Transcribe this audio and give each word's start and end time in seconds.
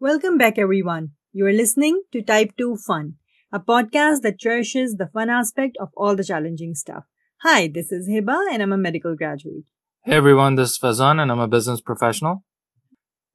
Welcome 0.00 0.38
back, 0.38 0.58
everyone. 0.58 1.10
You 1.32 1.44
are 1.46 1.52
listening 1.52 2.02
to 2.12 2.22
Type 2.22 2.52
2 2.56 2.76
Fun, 2.76 3.14
a 3.52 3.58
podcast 3.58 4.20
that 4.20 4.38
cherishes 4.38 4.94
the 4.94 5.08
fun 5.08 5.28
aspect 5.28 5.76
of 5.80 5.88
all 5.96 6.14
the 6.14 6.22
challenging 6.22 6.76
stuff. 6.76 7.02
Hi, 7.42 7.66
this 7.66 7.90
is 7.90 8.08
Hiba, 8.08 8.46
and 8.52 8.62
I'm 8.62 8.72
a 8.72 8.76
medical 8.78 9.16
graduate. 9.16 9.64
Hey 10.04 10.14
everyone, 10.14 10.54
this 10.54 10.70
is 10.70 10.78
Fazan, 10.78 11.20
and 11.20 11.32
I'm 11.32 11.40
a 11.40 11.48
business 11.48 11.80
professional. 11.80 12.44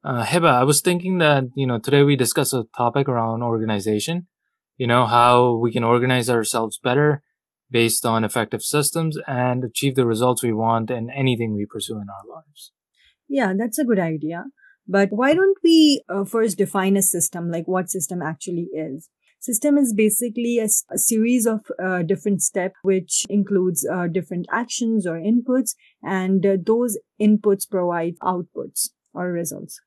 Uh, 0.06 0.24
Hiba, 0.24 0.54
I 0.54 0.64
was 0.64 0.80
thinking 0.80 1.18
that, 1.18 1.44
you 1.54 1.68
know, 1.68 1.80
today 1.80 2.04
we 2.04 2.16
discuss 2.16 2.54
a 2.54 2.64
topic 2.78 3.10
around 3.10 3.44
organization. 3.44 4.28
You 4.78 4.88
know, 4.88 5.06
how 5.06 5.56
we 5.58 5.70
can 5.70 5.84
organize 5.84 6.30
ourselves 6.30 6.80
better 6.82 7.24
based 7.70 8.06
on 8.06 8.24
effective 8.24 8.64
systems 8.64 9.18
and 9.28 9.66
achieve 9.66 9.96
the 9.96 10.06
results 10.06 10.42
we 10.42 10.54
want 10.54 10.90
in 10.90 11.10
anything 11.10 11.56
we 11.56 11.66
pursue 11.66 11.96
in 11.96 12.08
our 12.08 12.36
lives. 12.36 12.72
Yeah, 13.28 13.52
that's 13.54 13.80
a 13.80 13.84
good 13.84 14.00
idea. 14.00 14.46
But 14.88 15.10
why 15.12 15.34
don't 15.34 15.58
we 15.64 16.02
uh, 16.10 16.26
first 16.26 16.58
define 16.58 16.98
a 16.98 17.02
system, 17.02 17.50
like 17.50 17.68
what 17.68 17.90
system 17.90 18.22
actually 18.22 18.70
is? 18.74 19.10
System 19.40 19.78
is 19.78 19.94
basically 19.94 20.60
a, 20.60 20.68
a 20.92 20.98
series 20.98 21.46
of 21.46 21.66
uh, 21.82 22.04
different 22.04 22.42
steps, 22.42 22.76
which 22.84 23.26
includes 23.30 23.86
uh, 23.86 24.08
different 24.08 24.48
actions 24.52 25.06
or 25.06 25.20
inputs, 25.20 25.76
and 26.02 26.46
uh, 26.46 26.58
those 26.66 26.98
inputs 27.22 27.70
provide 27.70 28.18
outputs 28.20 28.92
or 29.14 29.32
results. 29.32 29.82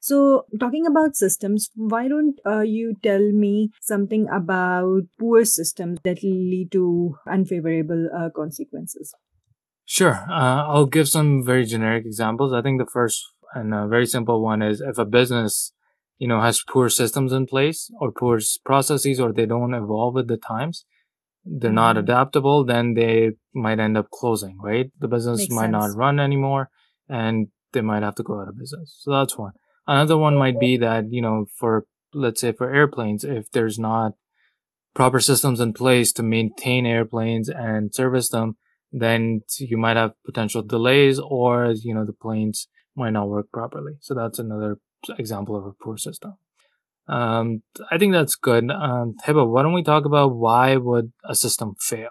So, 0.00 0.46
talking 0.60 0.86
about 0.86 1.16
systems, 1.16 1.68
why 1.74 2.06
don't 2.06 2.38
uh, 2.46 2.60
you 2.60 2.94
tell 3.02 3.32
me 3.32 3.70
something 3.82 4.28
about 4.32 5.02
poor 5.18 5.44
systems 5.44 5.98
that 6.04 6.22
lead 6.22 6.70
to 6.70 7.18
unfavorable 7.28 8.08
uh, 8.16 8.30
consequences? 8.30 9.12
Sure. 9.84 10.24
Uh, 10.30 10.64
I'll 10.66 10.86
give 10.86 11.08
some 11.08 11.44
very 11.44 11.64
generic 11.64 12.06
examples. 12.06 12.52
I 12.52 12.62
think 12.62 12.78
the 12.80 12.86
first 12.86 13.24
and 13.54 13.74
a 13.74 13.86
very 13.86 14.06
simple 14.06 14.42
one 14.42 14.62
is 14.62 14.80
if 14.80 14.98
a 14.98 15.04
business, 15.04 15.72
you 16.18 16.28
know, 16.28 16.40
has 16.40 16.62
poor 16.68 16.88
systems 16.88 17.32
in 17.32 17.46
place 17.46 17.90
or 18.00 18.12
poor 18.12 18.40
processes 18.64 19.20
or 19.20 19.32
they 19.32 19.46
don't 19.46 19.74
evolve 19.74 20.14
with 20.14 20.28
the 20.28 20.36
times, 20.36 20.84
they're 21.44 21.68
mm-hmm. 21.68 21.76
not 21.76 21.96
adaptable, 21.96 22.64
then 22.64 22.94
they 22.94 23.32
might 23.54 23.78
end 23.78 23.96
up 23.96 24.10
closing, 24.10 24.58
right? 24.60 24.90
The 24.98 25.08
business 25.08 25.40
Makes 25.40 25.54
might 25.54 25.70
sense. 25.70 25.72
not 25.72 25.96
run 25.96 26.18
anymore 26.18 26.70
and 27.08 27.48
they 27.72 27.80
might 27.80 28.02
have 28.02 28.16
to 28.16 28.22
go 28.22 28.40
out 28.40 28.48
of 28.48 28.58
business. 28.58 28.96
So 29.00 29.12
that's 29.12 29.38
one. 29.38 29.52
Another 29.86 30.16
one 30.16 30.36
might 30.36 30.58
be 30.58 30.76
that, 30.78 31.12
you 31.12 31.22
know, 31.22 31.46
for, 31.56 31.86
let's 32.12 32.40
say 32.40 32.52
for 32.52 32.74
airplanes, 32.74 33.22
if 33.22 33.50
there's 33.52 33.78
not 33.78 34.12
proper 34.94 35.20
systems 35.20 35.60
in 35.60 35.72
place 35.72 36.12
to 36.14 36.22
maintain 36.22 36.86
airplanes 36.86 37.48
and 37.48 37.94
service 37.94 38.28
them, 38.28 38.56
then 38.90 39.42
you 39.58 39.76
might 39.76 39.96
have 39.96 40.14
potential 40.24 40.62
delays 40.62 41.20
or, 41.20 41.72
you 41.72 41.94
know, 41.94 42.04
the 42.04 42.12
planes 42.12 42.66
might 42.96 43.10
not 43.10 43.28
work 43.28 43.50
properly. 43.52 43.94
So 44.00 44.14
that's 44.14 44.38
another 44.38 44.78
example 45.18 45.56
of 45.56 45.66
a 45.66 45.72
poor 45.72 45.96
system. 45.96 46.34
Um, 47.08 47.62
I 47.90 47.98
think 47.98 48.12
that's 48.12 48.34
good. 48.34 48.70
Um, 48.70 49.14
Hiba, 49.24 49.48
why 49.48 49.62
don't 49.62 49.72
we 49.72 49.84
talk 49.84 50.04
about 50.04 50.34
why 50.34 50.76
would 50.76 51.12
a 51.24 51.34
system 51.34 51.74
fail? 51.78 52.10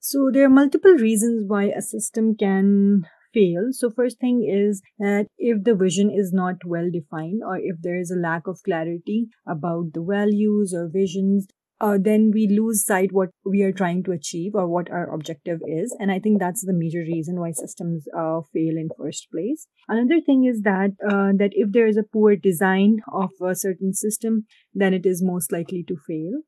So 0.00 0.30
there 0.32 0.46
are 0.46 0.50
multiple 0.50 0.92
reasons 0.92 1.44
why 1.46 1.64
a 1.64 1.82
system 1.82 2.36
can 2.36 3.06
fail. 3.34 3.68
So 3.72 3.90
first 3.90 4.18
thing 4.18 4.46
is 4.48 4.82
that 4.98 5.26
if 5.36 5.64
the 5.64 5.74
vision 5.74 6.10
is 6.10 6.32
not 6.32 6.64
well 6.64 6.88
defined 6.92 7.42
or 7.44 7.58
if 7.58 7.76
there 7.82 7.98
is 7.98 8.10
a 8.10 8.18
lack 8.20 8.46
of 8.46 8.62
clarity 8.64 9.28
about 9.46 9.92
the 9.94 10.02
values 10.02 10.72
or 10.74 10.88
visions, 10.88 11.46
uh, 11.80 11.98
then 12.00 12.30
we 12.32 12.46
lose 12.48 12.84
sight 12.84 13.12
what 13.12 13.30
we 13.44 13.62
are 13.62 13.72
trying 13.72 14.02
to 14.04 14.12
achieve 14.12 14.54
or 14.54 14.66
what 14.66 14.90
our 14.90 15.12
objective 15.12 15.60
is. 15.66 15.94
And 15.98 16.10
i 16.10 16.18
think 16.18 16.38
that's 16.40 16.64
the 16.64 16.72
major 16.72 17.00
reason 17.00 17.40
why 17.40 17.52
systems 17.52 18.06
uh, 18.16 18.40
fail 18.52 18.76
in 18.76 18.88
first 18.98 19.28
place. 19.30 19.66
Another 19.88 20.20
thing 20.20 20.44
is 20.44 20.62
that 20.62 20.92
uh, 21.08 21.32
that 21.38 21.50
if 21.52 21.72
there 21.72 21.86
is 21.86 21.96
a 21.96 22.02
poor 22.02 22.36
design 22.36 22.98
of 23.12 23.30
a 23.42 23.54
certain 23.54 23.92
system 23.94 24.46
then 24.74 24.94
it 24.94 25.06
is 25.06 25.22
most 25.22 25.52
likely 25.52 25.84
to 25.88 25.96
fail. 26.08 26.42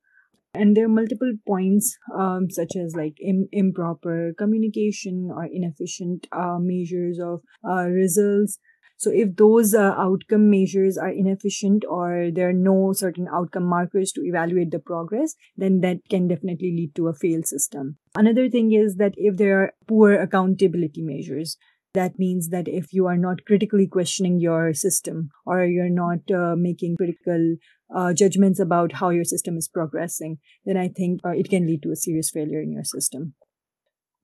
And 0.55 0.77
there 0.77 0.87
are 0.87 0.89
multiple 0.89 1.33
points 1.47 1.97
um, 2.19 2.51
such 2.51 2.75
as 2.75 2.95
like 2.97 3.15
Im- 3.21 3.49
improper 3.53 4.33
communication 4.37 5.31
or 5.31 5.45
inefficient 5.45 6.27
uh, 6.33 6.59
measures 6.59 7.19
of 7.21 7.43
uh, 7.69 7.87
results 7.89 8.59
so 8.99 9.13
if 9.13 9.37
those 9.37 9.75
uh, 9.75 9.95
outcome 9.97 10.51
measures 10.51 10.99
are 10.99 11.09
inefficient 11.09 11.85
or 11.89 12.31
there 12.33 12.49
are 12.49 12.53
no 12.53 12.93
certain 12.93 13.29
outcome 13.33 13.63
markers 13.63 14.11
to 14.13 14.23
evaluate 14.25 14.73
the 14.73 14.81
progress, 14.81 15.37
then 15.57 15.81
that 15.83 15.99
can 16.11 16.27
definitely 16.27 16.73
lead 16.73 16.97
to 16.97 17.07
a 17.07 17.15
failed 17.15 17.47
system. 17.47 17.97
Another 18.17 18.51
thing 18.51 18.73
is 18.73 18.97
that 18.97 19.15
if 19.17 19.37
there 19.37 19.63
are 19.63 19.73
poor 19.87 20.15
accountability 20.15 21.03
measures, 21.03 21.57
that 21.95 22.19
means 22.19 22.49
that 22.49 22.67
if 22.67 22.93
you 22.93 23.07
are 23.07 23.17
not 23.17 23.45
critically 23.45 23.87
questioning 23.87 24.41
your 24.41 24.75
system 24.75 25.31
or 25.47 25.65
you're 25.65 25.89
not 25.89 26.29
uh, 26.33 26.57
making 26.57 26.97
critical 26.97 27.55
uh, 27.95 28.13
judgments 28.13 28.59
about 28.59 28.95
how 28.95 29.11
your 29.11 29.25
system 29.25 29.57
is 29.57 29.69
progressing, 29.69 30.39
then 30.65 30.77
I 30.77 30.89
think 30.89 31.21
uh, 31.25 31.31
it 31.31 31.49
can 31.49 31.69
lead 31.69 31.85
to 31.85 31.93
a 31.93 31.97
serious 31.97 32.31
failure 32.31 32.61
in 32.61 32.73
your 32.73 32.85
system. 32.85 33.35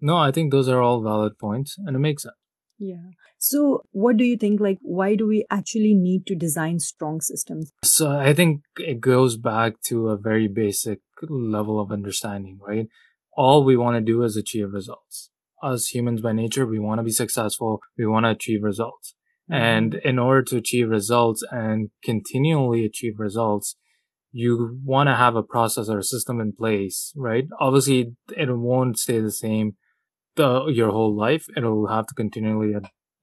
No, 0.00 0.16
I 0.16 0.32
think 0.32 0.50
those 0.50 0.68
are 0.68 0.82
all 0.82 1.00
valid 1.00 1.38
points 1.38 1.76
and 1.78 1.94
it 1.94 2.00
makes 2.00 2.24
sense. 2.24 2.34
Yeah. 2.84 3.12
So, 3.39 3.84
what 3.93 4.17
do 4.19 4.25
you 4.25 4.37
think? 4.37 4.61
Like, 4.61 4.78
why 4.83 5.15
do 5.17 5.27
we 5.27 5.47
actually 5.50 5.95
need 5.95 6.27
to 6.27 6.34
design 6.34 6.81
strong 6.81 7.21
systems? 7.21 7.72
So, 7.83 8.11
I 8.11 8.34
think 8.34 8.61
it 8.77 9.00
goes 9.00 9.37
back 9.39 9.81
to 9.87 10.09
a 10.09 10.19
very 10.19 10.49
basic 10.49 11.00
level 11.22 11.81
of 11.81 11.91
understanding, 11.91 12.59
right? 12.67 12.87
All 13.37 13.65
we 13.65 13.77
want 13.77 13.97
to 13.97 14.00
do 14.00 14.22
is 14.22 14.37
achieve 14.37 14.72
results. 14.72 15.31
As 15.62 15.87
humans 15.87 16.21
by 16.21 16.33
nature, 16.33 16.67
we 16.67 16.78
want 16.78 16.99
to 16.99 17.03
be 17.05 17.11
successful. 17.11 17.81
We 17.97 18.06
want 18.06 18.25
to 18.27 18.31
achieve 18.31 18.62
results. 18.62 19.15
Mm-hmm. 19.51 19.62
And 19.62 19.95
in 19.95 20.19
order 20.19 20.43
to 20.43 20.56
achieve 20.59 20.91
results 20.91 21.43
and 21.51 21.89
continually 22.03 22.84
achieve 22.84 23.15
results, 23.19 23.77
you 24.31 24.78
want 24.84 25.09
to 25.09 25.15
have 25.15 25.37
a 25.37 25.43
process 25.43 25.89
or 25.89 25.99
a 25.99 26.05
system 26.05 26.39
in 26.41 26.53
place, 26.53 27.12
right? 27.16 27.45
Obviously, 27.61 28.15
it 28.37 28.55
won't 28.55 28.99
stay 28.99 29.21
the 29.21 29.31
same 29.31 29.77
the, 30.37 30.67
your 30.67 30.91
whole 30.91 31.15
life. 31.15 31.47
It'll 31.56 31.89
have 31.89 32.06
to 32.06 32.15
continually 32.15 32.75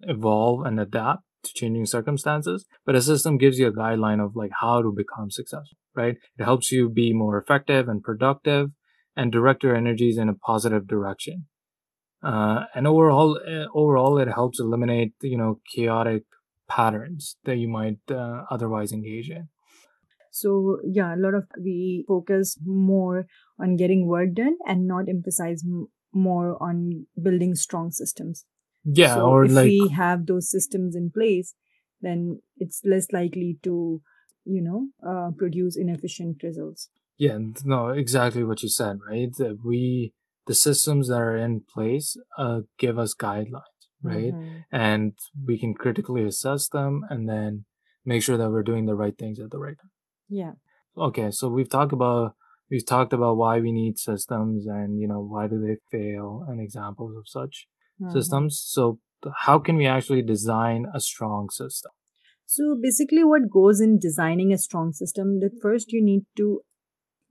evolve 0.02 0.66
and 0.66 0.80
adapt 0.80 1.24
to 1.44 1.54
changing 1.54 1.86
circumstances. 1.86 2.66
But 2.86 2.96
a 2.96 3.02
system 3.02 3.38
gives 3.38 3.60
you 3.60 3.68
a 3.68 3.74
guideline 3.74 4.24
of 4.24 4.36
like 4.36 4.52
how 4.60 4.82
to 4.82 4.92
become 4.92 5.32
successful, 5.32 5.78
right? 5.96 6.18
It 6.38 6.44
helps 6.44 6.72
you 6.72 6.90
be 6.90 7.14
more 7.14 7.38
effective 7.38 7.88
and 7.88 8.04
productive 8.04 8.70
and 9.16 9.32
direct 9.32 9.64
your 9.64 9.76
energies 9.76 10.18
in 10.18 10.30
a 10.30 10.36
positive 10.36 10.88
direction. 10.88 11.48
Uh, 12.24 12.66
and 12.76 12.86
overall, 12.88 13.40
uh, 13.48 13.66
overall, 13.74 14.18
it 14.20 14.28
helps 14.28 14.60
eliminate, 14.60 15.14
you 15.22 15.38
know, 15.38 15.60
chaotic 15.74 16.24
patterns 16.70 17.38
that 17.44 17.58
you 17.58 17.68
might 17.68 18.00
uh, 18.10 18.44
otherwise 18.50 18.92
engage 18.92 19.30
in. 19.30 19.50
So 20.32 20.80
yeah, 20.86 21.14
a 21.14 21.18
lot 21.18 21.34
of 21.34 21.48
we 21.62 22.06
focus 22.08 22.58
more 22.64 23.26
on 23.60 23.76
getting 23.76 24.08
work 24.08 24.34
done 24.34 24.58
and 24.66 24.88
not 24.88 25.10
emphasize 25.10 25.62
more 26.14 26.62
on 26.62 27.08
building 27.22 27.56
strong 27.56 27.92
systems. 27.92 28.46
Yeah, 28.84 29.16
so 29.16 29.28
or 29.28 29.46
if 29.46 29.52
like 29.52 29.66
we 29.66 29.90
have 29.90 30.26
those 30.26 30.50
systems 30.50 30.96
in 30.96 31.12
place, 31.12 31.54
then 32.02 32.42
it's 32.58 32.82
less 32.84 33.08
likely 33.12 33.60
to, 33.64 34.02
you 34.46 34.62
know, 34.62 34.88
uh, 35.08 35.32
produce 35.38 35.78
inefficient 35.78 36.42
results. 36.44 36.90
Yeah, 37.18 37.38
no, 37.64 37.90
exactly 37.90 38.44
what 38.44 38.64
you 38.64 38.70
said, 38.70 38.98
right? 39.08 39.30
That 39.38 39.60
we 39.64 40.14
the 40.48 40.56
systems 40.56 41.10
that 41.10 41.20
are 41.20 41.38
in 41.38 41.62
place 41.72 42.18
uh, 42.38 42.62
give 42.80 42.98
us 42.98 43.14
guidelines, 43.14 43.62
right? 44.02 44.34
Mm-hmm. 44.34 44.58
And 44.72 45.14
we 45.46 45.60
can 45.60 45.76
critically 45.76 46.26
assess 46.26 46.68
them 46.68 47.06
and 47.10 47.30
then 47.30 47.66
make 48.04 48.24
sure 48.24 48.38
that 48.38 48.50
we're 48.50 48.64
doing 48.64 48.88
the 48.88 48.96
right 48.96 49.16
things 49.18 49.40
at 49.40 49.52
the 49.52 49.60
right 49.60 49.78
time. 49.78 49.92
Yeah. 50.28 50.54
Okay, 50.98 51.30
so 51.32 51.48
we've 51.48 51.70
talked 51.70 51.94
about 51.94 52.36
we've 52.72 52.86
talked 52.86 53.14
about 53.14 53.36
why 53.36 53.60
we 53.60 53.72
need 53.72 54.00
systems 54.00 54.66
and 54.66 55.00
you 55.00 55.08
know 55.08 55.20
why 55.20 55.48
do 55.48 55.60
they 55.60 55.78
fail 55.92 56.46
and 56.48 56.60
examples 56.62 57.16
of 57.16 57.28
such 57.28 57.68
mm-hmm. 58.02 58.12
systems. 58.12 58.64
So 58.66 59.00
how 59.46 59.60
can 59.60 59.76
we 59.76 59.86
actually 59.86 60.24
design 60.24 60.88
a 60.96 61.00
strong 61.00 61.50
system? 61.50 61.92
So 62.46 62.78
basically 62.82 63.24
what 63.24 63.52
goes 63.52 63.80
in 63.80 64.00
designing 64.00 64.52
a 64.52 64.58
strong 64.58 64.94
system 64.94 65.40
that 65.42 65.60
first 65.62 65.92
you 65.92 66.04
need 66.04 66.24
to 66.38 66.62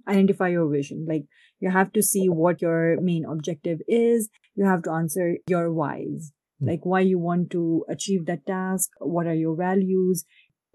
identify 0.06 0.49
your 0.49 0.70
vision. 0.70 1.06
Like 1.09 1.25
you 1.59 1.70
have 1.70 1.93
to 1.93 2.03
see 2.03 2.29
what 2.29 2.62
your 2.62 3.00
main 3.00 3.25
objective 3.25 3.81
is. 3.88 4.29
You 4.55 4.67
have 4.67 4.82
to 4.85 4.91
answer 4.91 5.37
your 5.49 5.73
whys. 5.73 6.32
Hmm. 6.61 6.69
like 6.69 6.81
why 6.85 7.00
you 7.00 7.19
want 7.19 7.50
to 7.50 7.85
achieve 7.88 8.26
that 8.26 8.47
task. 8.47 8.91
What 8.99 9.26
are 9.26 9.35
your 9.35 9.56
values 9.56 10.25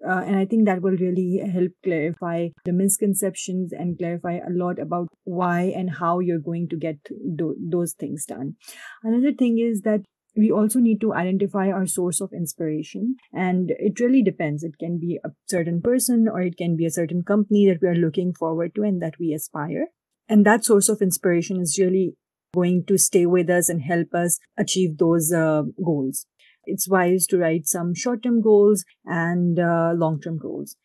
uh, 0.07 0.21
and 0.25 0.35
I 0.35 0.45
think 0.45 0.65
that 0.65 0.81
will 0.81 0.97
really 0.97 1.41
help 1.51 1.71
clarify 1.83 2.49
the 2.65 2.73
misconceptions 2.73 3.71
and 3.71 3.97
clarify 3.97 4.37
a 4.37 4.49
lot 4.49 4.79
about 4.79 5.07
why 5.23 5.73
and 5.75 5.89
how 5.89 6.19
you're 6.19 6.39
going 6.39 6.67
to 6.69 6.77
get 6.77 6.97
do- 7.35 7.57
those 7.59 7.93
things 7.93 8.25
done. 8.25 8.55
Another 9.03 9.33
thing 9.33 9.59
is 9.59 9.81
that 9.81 10.01
we 10.35 10.51
also 10.51 10.79
need 10.79 10.99
to 11.01 11.13
identify 11.13 11.69
our 11.69 11.85
source 11.85 12.19
of 12.19 12.33
inspiration. 12.33 13.15
And 13.31 13.71
it 13.79 13.99
really 13.99 14.21
depends. 14.21 14.63
It 14.63 14.77
can 14.77 14.99
be 14.99 15.19
a 15.23 15.29
certain 15.47 15.81
person 15.81 16.27
or 16.27 16.41
it 16.41 16.57
can 16.57 16.75
be 16.75 16.85
a 16.85 16.91
certain 16.91 17.23
company 17.23 17.67
that 17.67 17.81
we 17.81 17.87
are 17.87 17.95
looking 17.95 18.33
forward 18.33 18.75
to 18.75 18.83
and 18.83 19.01
that 19.01 19.15
we 19.19 19.33
aspire. 19.33 19.87
And 20.27 20.45
that 20.45 20.65
source 20.65 20.89
of 20.89 21.01
inspiration 21.01 21.61
is 21.61 21.79
really 21.79 22.15
going 22.53 22.83
to 22.87 22.97
stay 22.97 23.25
with 23.25 23.49
us 23.49 23.69
and 23.69 23.81
help 23.81 24.13
us 24.13 24.39
achieve 24.57 24.97
those 24.97 25.31
uh, 25.31 25.63
goals 25.83 26.25
it's 26.65 26.89
wise 26.89 27.25
to 27.27 27.37
write 27.37 27.67
some 27.67 27.93
short 27.93 28.23
term 28.23 28.41
goals 28.41 28.85
and 29.05 29.59
uh, 29.59 29.93
long 29.95 30.19
term 30.21 30.37
goals. 30.37 30.75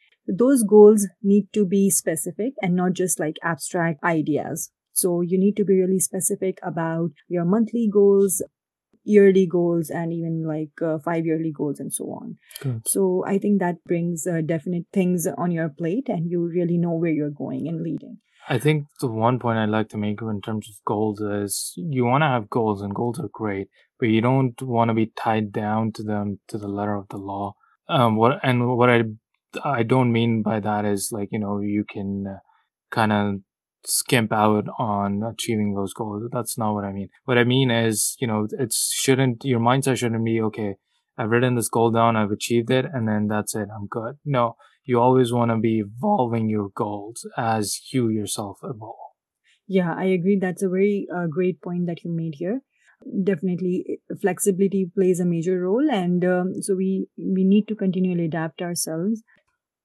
those 0.41 0.63
goals 0.63 1.09
need 1.23 1.47
to 1.53 1.65
be 1.67 1.91
specific 1.91 2.55
and 2.63 2.77
not 2.77 2.93
just 2.93 3.19
like 3.19 3.37
abstract 3.43 4.03
ideas. 4.05 4.71
So 4.93 5.23
you 5.23 5.39
need 5.39 5.57
to 5.57 5.65
be 5.65 5.81
really 5.81 5.99
specific 5.99 6.59
about 6.63 7.11
your 7.29 7.45
monthly 7.45 7.89
goals, 7.93 8.43
yearly 9.03 9.47
goals, 9.47 9.91
and 9.91 10.13
even 10.13 10.47
like 10.47 10.81
uh, 10.83 10.99
five 10.99 11.25
yearly 11.27 11.53
goals 11.53 11.81
and 11.81 11.93
so 11.93 12.05
on. 12.07 12.37
Good. 12.61 12.83
So 12.87 13.25
I 13.27 13.39
think 13.39 13.59
that 13.61 13.83
brings 13.85 14.27
uh, 14.27 14.41
definite 14.45 14.87
things 14.93 15.27
on 15.27 15.51
your 15.51 15.69
plate 15.69 16.09
and 16.09 16.31
you 16.31 16.47
really 16.47 16.79
know 16.79 16.93
where 16.93 17.11
you're 17.11 17.31
going 17.31 17.67
and 17.67 17.83
leading. 17.83 18.19
I 18.49 18.59
think 18.59 18.87
the 19.01 19.07
one 19.07 19.39
point 19.39 19.59
I'd 19.59 19.69
like 19.69 19.89
to 19.91 19.97
make 19.97 20.21
in 20.23 20.41
terms 20.41 20.69
of 20.69 20.85
goals 20.85 21.21
is 21.21 21.73
you 21.77 22.05
want 22.05 22.23
to 22.23 22.29
have 22.29 22.51
goals 22.51 22.83
and 22.83 22.95
goals 22.95 23.21
are 23.21 23.29
great, 23.33 23.69
but 24.01 24.09
you 24.09 24.21
don't 24.21 24.61
want 24.63 24.89
to 24.89 24.95
be 24.95 25.13
tied 25.15 25.53
down 25.53 25.93
to 25.93 26.03
them 26.03 26.41
to 26.49 26.59
the 26.59 26.69
letter 26.69 26.97
of 26.97 27.07
the 27.11 27.19
law. 27.19 27.55
Um, 27.89 28.17
what, 28.17 28.41
and 28.43 28.77
what 28.77 28.91
I, 28.91 29.03
I 29.63 29.83
don't 29.83 30.11
mean 30.11 30.43
by 30.43 30.61
that 30.61 30.85
is 30.85 31.11
like, 31.13 31.29
you 31.31 31.39
know, 31.39 31.61
you 31.61 31.85
can 31.89 32.25
uh, 32.27 32.39
kind 32.91 33.13
of 33.13 33.35
skimp 33.85 34.33
out 34.33 34.67
on 34.79 35.23
achieving 35.23 35.75
those 35.75 35.93
goals. 35.93 36.29
That's 36.33 36.57
not 36.59 36.75
what 36.75 36.85
I 36.85 36.93
mean. 36.93 37.09
What 37.25 37.39
I 37.39 37.45
mean 37.45 37.71
is, 37.71 38.17
you 38.21 38.27
know, 38.27 38.47
it 38.51 38.73
shouldn't, 38.73 39.45
your 39.45 39.61
mindset 39.61 39.99
shouldn't 39.99 40.25
be, 40.25 40.41
okay, 40.41 40.77
I've 41.19 41.31
written 41.31 41.55
this 41.55 41.69
goal 41.69 41.91
down, 41.91 42.17
I've 42.17 42.31
achieved 42.31 42.71
it, 42.71 42.87
and 42.91 43.07
then 43.07 43.27
that's 43.29 43.55
it, 43.55 43.69
I'm 43.75 43.87
good. 43.89 44.17
No, 44.25 44.57
you 44.85 44.99
always 44.99 45.33
want 45.33 45.51
to 45.51 45.59
be 45.59 45.81
evolving 45.81 46.49
your 46.49 46.71
goals 46.75 47.29
as 47.37 47.79
you 47.93 48.09
yourself 48.09 48.59
evolve. 48.63 48.97
Yeah, 49.67 49.95
I 49.95 50.05
agree. 50.05 50.39
That's 50.41 50.63
a 50.63 50.69
very 50.69 51.07
uh, 51.15 51.27
great 51.27 51.61
point 51.61 51.87
that 51.87 52.03
you 52.03 52.11
made 52.11 52.35
here. 52.37 52.63
Definitely, 53.25 54.01
flexibility 54.21 54.91
plays 54.95 55.21
a 55.21 55.25
major 55.25 55.61
role, 55.61 55.91
and 55.91 56.25
um, 56.25 56.63
so 56.63 56.75
we 56.75 57.07
we 57.17 57.45
need 57.45 57.67
to 57.69 57.75
continually 57.75 58.27
adapt 58.27 58.61
ourselves. 58.61 59.23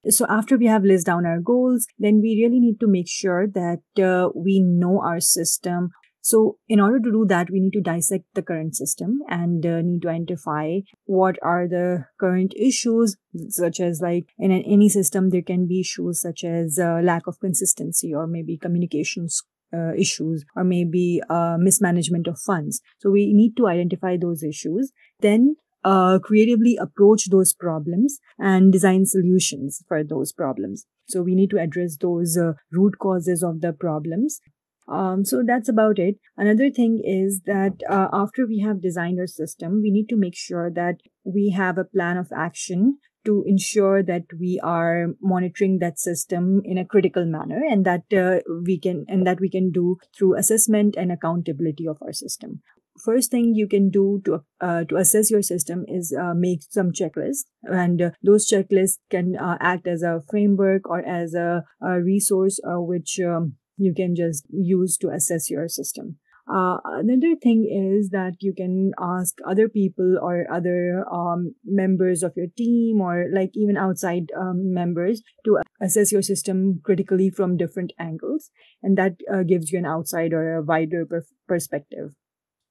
So 0.10 0.26
after 0.30 0.58
we 0.58 0.68
have 0.68 0.84
listed 0.84 1.08
down 1.08 1.26
our 1.26 1.40
goals, 1.40 1.88
then 1.98 2.22
we 2.22 2.42
really 2.44 2.60
need 2.60 2.80
to 2.82 2.88
make 2.88 3.08
sure 3.08 3.48
that 3.48 3.82
uh, 4.02 4.30
we 4.36 4.60
know 4.62 5.02
our 5.02 5.22
system, 5.22 5.92
so 6.22 6.58
in 6.68 6.80
order 6.80 7.00
to 7.00 7.12
do 7.12 7.26
that, 7.30 7.52
we 7.52 7.60
need 7.60 7.74
to 7.74 7.82
dissect 7.82 8.26
the 8.34 8.42
current 8.42 8.76
system 8.76 9.20
and 9.30 9.64
uh, 9.64 9.82
need 9.82 10.02
to 10.02 10.10
identify 10.10 10.80
what 11.06 11.38
are 11.44 11.68
the 11.68 12.08
current 12.20 12.52
issues, 12.58 13.16
such 13.50 13.80
as 13.80 14.02
like 14.02 14.26
in 14.40 14.52
any 14.52 14.90
system, 14.90 15.30
there 15.30 15.44
can 15.44 15.68
be 15.68 15.82
issues 15.82 16.22
such 16.22 16.44
as 16.44 16.80
uh, 16.80 17.00
lack 17.04 17.28
of 17.28 17.40
consistency 17.40 18.12
or 18.12 18.26
maybe 18.26 18.58
communications 18.58 19.44
uh, 19.74 19.94
issues 19.94 20.46
or 20.56 20.64
maybe 20.64 21.22
uh, 21.30 21.58
mismanagement 21.60 22.28
of 22.28 22.40
funds. 22.40 22.82
So 23.00 23.12
we 23.12 23.34
need 23.34 23.56
to 23.58 23.68
identify 23.68 24.18
those 24.18 24.44
issues. 24.44 24.92
Then 25.20 25.56
uh, 25.84 26.20
creatively 26.20 26.78
approach 26.78 27.30
those 27.30 27.54
problems 27.54 28.20
and 28.40 28.72
design 28.72 29.06
solutions 29.06 29.84
for 29.88 30.04
those 30.04 30.32
problems. 30.32 30.86
So 31.08 31.22
we 31.22 31.36
need 31.36 31.52
to 31.52 31.60
address 31.60 31.98
those 31.98 32.38
uh, 32.38 32.54
root 32.72 32.98
causes 33.00 33.44
of 33.44 33.62
the 33.62 33.72
problems 33.72 34.42
um, 34.88 35.26
so 35.26 35.44
that's 35.46 35.70
about 35.70 35.98
it. 35.98 36.18
Another 36.38 36.70
thing 36.70 37.02
is 37.04 37.42
that 37.46 37.82
uh, 37.90 38.08
after 38.14 38.46
we 38.46 38.60
have 38.60 38.82
designed 38.82 39.20
our 39.20 39.28
system, 39.28 39.82
we 39.82 39.92
need 39.92 40.10
to 40.10 40.16
make 40.16 40.36
sure 40.36 40.70
that 40.72 40.98
we 41.24 41.50
have 41.50 41.78
a 41.78 41.84
plan 41.84 42.18
of 42.18 42.32
action 42.36 43.00
to 43.26 43.44
ensure 43.48 44.04
that 44.04 44.24
we 44.40 44.60
are 44.64 45.08
monitoring 45.22 45.80
that 45.80 46.00
system 46.00 46.62
in 46.64 46.78
a 46.78 46.86
critical 46.86 47.26
manner 47.26 47.62
and 47.70 47.86
that 47.86 48.04
uh, 48.14 48.40
we 48.64 48.80
can 48.80 49.06
and 49.08 49.26
that 49.26 49.40
we 49.40 49.50
can 49.50 49.72
do 49.72 49.98
through 50.18 50.38
assessment 50.38 50.96
and 50.98 51.12
accountability 51.12 51.88
of 51.88 51.98
our 52.02 52.14
system 52.14 52.62
first 53.04 53.32
thing 53.32 53.54
you 53.54 53.68
can 53.68 53.90
do 53.90 54.22
to 54.26 54.44
uh, 54.62 54.84
to 54.86 54.96
assess 54.96 55.30
your 55.30 55.42
system 55.42 55.86
is 55.88 56.16
uh, 56.18 56.34
make 56.34 56.62
some 56.70 56.92
checklists 56.92 57.46
and 57.64 58.02
uh, 58.02 58.12
those 58.24 58.50
checklists 58.50 58.98
can 59.10 59.36
uh, 59.36 59.58
act 59.60 59.88
as 59.88 60.02
a 60.02 60.22
framework 60.30 60.90
or 60.90 61.06
as 61.06 61.34
a, 61.34 61.64
a 61.82 62.02
resource 62.02 62.60
uh, 62.64 62.80
which 62.80 63.20
um, 63.20 63.56
you 63.78 63.94
can 63.94 64.16
just 64.16 64.46
use 64.50 64.98
to 64.98 65.10
assess 65.10 65.50
your 65.50 65.68
system. 65.68 66.18
Uh, 66.48 66.78
another 66.86 67.36
thing 67.42 67.66
is 67.66 68.10
that 68.10 68.34
you 68.40 68.54
can 68.54 68.92
ask 69.00 69.38
other 69.48 69.68
people 69.68 70.18
or 70.22 70.46
other 70.52 71.04
um, 71.12 71.56
members 71.66 72.22
of 72.22 72.34
your 72.36 72.48
team 72.56 73.02
or 73.02 73.26
like 73.34 73.52
even 73.56 73.76
outside 73.78 74.32
um, 74.40 74.72
members 74.74 75.22
to 75.44 75.58
assess 75.82 76.12
your 76.12 76.22
system 76.22 76.80
critically 76.84 77.30
from 77.30 77.58
different 77.58 77.94
angles. 78.00 78.52
And 78.84 78.98
that 78.98 79.16
uh, 79.32 79.44
gives 79.44 79.72
you 79.72 79.80
an 79.80 79.86
outside 79.86 80.34
or 80.34 80.56
a 80.56 80.62
wider 80.62 81.06
per- 81.06 81.26
perspective 81.48 82.14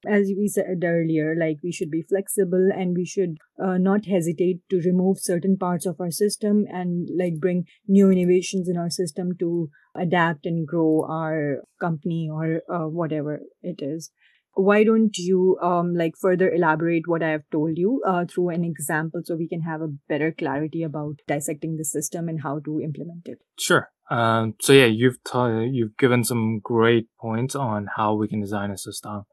as 0.07 0.33
we 0.37 0.49
said 0.49 0.83
earlier, 0.85 1.35
like 1.39 1.59
we 1.63 1.73
should 1.73 1.91
be 1.91 2.03
flexible 2.03 2.71
and 2.75 2.97
we 2.97 3.05
should 3.05 3.37
uh, 3.63 3.79
not 3.79 4.07
hesitate 4.07 4.61
to 4.71 4.81
remove 4.81 5.19
certain 5.21 5.57
parts 5.57 5.87
of 5.87 6.01
our 6.01 6.11
system 6.11 6.67
and 6.69 7.09
like 7.17 7.41
bring 7.41 7.67
new 7.87 8.11
innovations 8.11 8.69
in 8.69 8.77
our 8.77 8.91
system 8.91 9.37
to 9.39 9.71
adapt 9.95 10.47
and 10.47 10.67
grow 10.67 11.07
our 11.09 11.63
company 11.81 12.29
or 12.31 12.63
uh, 12.73 12.89
whatever 12.89 13.41
it 13.63 13.81
is. 13.81 14.11
Why 14.57 14.85
don't 14.85 15.19
you 15.19 15.59
um 15.61 15.97
like 15.97 16.15
further 16.17 16.49
elaborate 16.49 17.09
what 17.09 17.25
I 17.25 17.31
have 17.31 17.43
told 17.51 17.77
you 17.77 18.01
uh, 18.07 18.25
through 18.25 18.51
an 18.51 18.65
example 18.65 19.23
so 19.25 19.35
we 19.35 19.49
can 19.49 19.63
have 19.63 19.83
a 19.83 19.93
better 20.09 20.31
clarity 20.31 20.85
about 20.85 21.17
dissecting 21.27 21.77
the 21.77 21.85
system 21.85 22.29
and 22.29 22.41
how 22.41 22.61
to 22.61 22.81
implement 22.81 23.27
it? 23.27 23.39
Sure. 23.59 23.91
Um, 24.11 24.55
so 24.61 24.73
yeah, 24.73 24.85
you've 24.85 25.19
t- 25.25 25.71
you've 25.73 25.97
given 25.97 26.23
some 26.23 26.61
great 26.61 27.09
points 27.21 27.57
on 27.57 27.89
how 27.97 28.15
we 28.15 28.29
can 28.29 28.41
design 28.41 28.71
a 28.71 28.79
system 28.79 29.25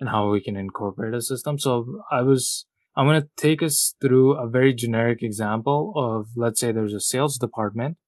and 0.00 0.08
how 0.08 0.30
we 0.30 0.40
can 0.40 0.56
incorporate 0.56 1.14
a 1.14 1.20
system. 1.20 1.58
So 1.58 2.02
I 2.10 2.22
was, 2.22 2.66
I'm 2.96 3.06
going 3.06 3.20
to 3.20 3.28
take 3.36 3.62
us 3.62 3.94
through 4.00 4.32
a 4.32 4.48
very 4.48 4.74
generic 4.74 5.22
example 5.22 5.92
of, 5.94 6.28
let's 6.36 6.58
say 6.58 6.72
there's 6.72 6.94
a 6.94 7.00
sales 7.00 7.36
department 7.36 7.98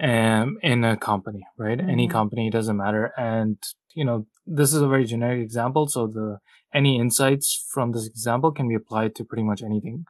um, 0.00 0.58
in 0.62 0.84
a 0.84 0.96
company, 0.96 1.44
right? 1.58 1.78
Mm-hmm. 1.78 1.90
Any 1.90 2.08
company, 2.08 2.50
doesn't 2.50 2.76
matter. 2.76 3.12
And, 3.16 3.56
you 3.94 4.04
know, 4.04 4.26
this 4.46 4.72
is 4.72 4.82
a 4.82 4.88
very 4.88 5.04
generic 5.04 5.42
example. 5.42 5.88
So 5.88 6.06
the, 6.06 6.38
any 6.74 6.98
insights 6.98 7.66
from 7.72 7.92
this 7.92 8.06
example 8.06 8.52
can 8.52 8.68
be 8.68 8.74
applied 8.74 9.14
to 9.16 9.24
pretty 9.24 9.42
much 9.42 9.62
anything, 9.62 10.04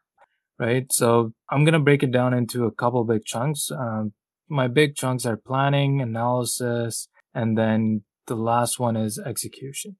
right? 0.58 0.86
So 0.92 1.32
I'm 1.50 1.64
going 1.64 1.74
to 1.74 1.80
break 1.80 2.02
it 2.02 2.12
down 2.12 2.34
into 2.34 2.64
a 2.64 2.72
couple 2.72 3.04
big 3.04 3.24
chunks. 3.24 3.70
Um, 3.70 4.12
my 4.48 4.69
big 4.69 4.96
chunks 4.96 5.24
are 5.24 5.36
planning, 5.36 6.00
analysis, 6.00 7.08
and 7.34 7.56
then 7.56 8.02
the 8.26 8.36
last 8.36 8.78
one 8.78 8.96
is 8.96 9.19
execution. 9.19 9.96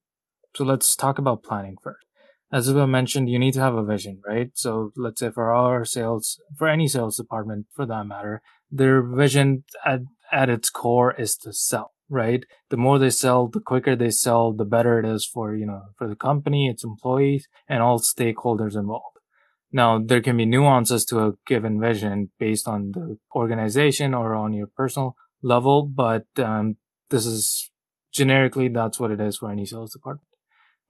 So 0.54 0.64
let's 0.64 0.94
talk 0.94 1.19
about 1.19 1.43
planning 1.43 1.76
first. 1.82 2.06
As 2.52 2.69
I 2.69 2.84
mentioned, 2.84 3.31
you 3.31 3.38
need 3.38 3.54
to 3.54 3.60
have 3.60 3.75
a 3.75 3.84
vision, 3.84 4.20
right? 4.26 4.50
So 4.54 4.93
let's 4.94 5.20
say 5.20 5.31
for 5.31 5.52
our 5.52 5.87
sales, 5.87 6.38
for 6.58 6.69
any 6.69 6.87
sales 6.87 7.16
department 7.16 7.66
for 7.75 7.87
that 7.87 8.06
matter, 8.06 8.43
their 8.70 9.02
vision 9.02 9.64
at, 9.87 10.00
at 10.31 10.50
its 10.50 10.69
core 10.69 11.14
is 11.14 11.34
to 11.38 11.53
sell, 11.55 11.93
right? 12.10 12.44
The 12.69 12.77
more 12.77 12.98
they 12.98 13.08
sell, 13.08 13.48
the 13.48 13.60
quicker 13.60 13.96
they 13.96 14.10
sell, 14.10 14.53
the 14.53 14.67
better 14.67 14.98
it 14.98 15.06
is 15.06 15.24
for, 15.24 15.55
you 15.55 15.65
know, 15.65 15.82
for 15.96 16.06
the 16.06 16.17
company, 16.17 16.69
its 16.69 16.84
employees, 16.84 17.48
and 17.67 17.82
all 17.82 17.98
stakeholders 17.98 18.77
involved. 18.77 19.17
Now, 19.72 19.98
there 19.98 20.20
can 20.20 20.36
be 20.36 20.44
nuances 20.44 21.06
to 21.06 21.20
a 21.20 21.32
given 21.46 21.81
vision 21.81 22.32
based 22.38 22.69
on 22.69 22.93
the 22.93 23.17
organization 23.34 24.12
or 24.12 24.34
on 24.34 24.53
your 24.53 24.67
personal 24.67 25.17
level, 25.43 25.86
but 25.86 26.27
um, 26.36 26.77
this 27.08 27.24
is 27.24 27.70
generically 28.12 28.69
that's 28.69 29.00
what 29.00 29.10
it 29.10 29.20
is 29.20 29.38
for 29.38 29.50
any 29.50 29.65
sales 29.65 29.94
department. 29.94 30.31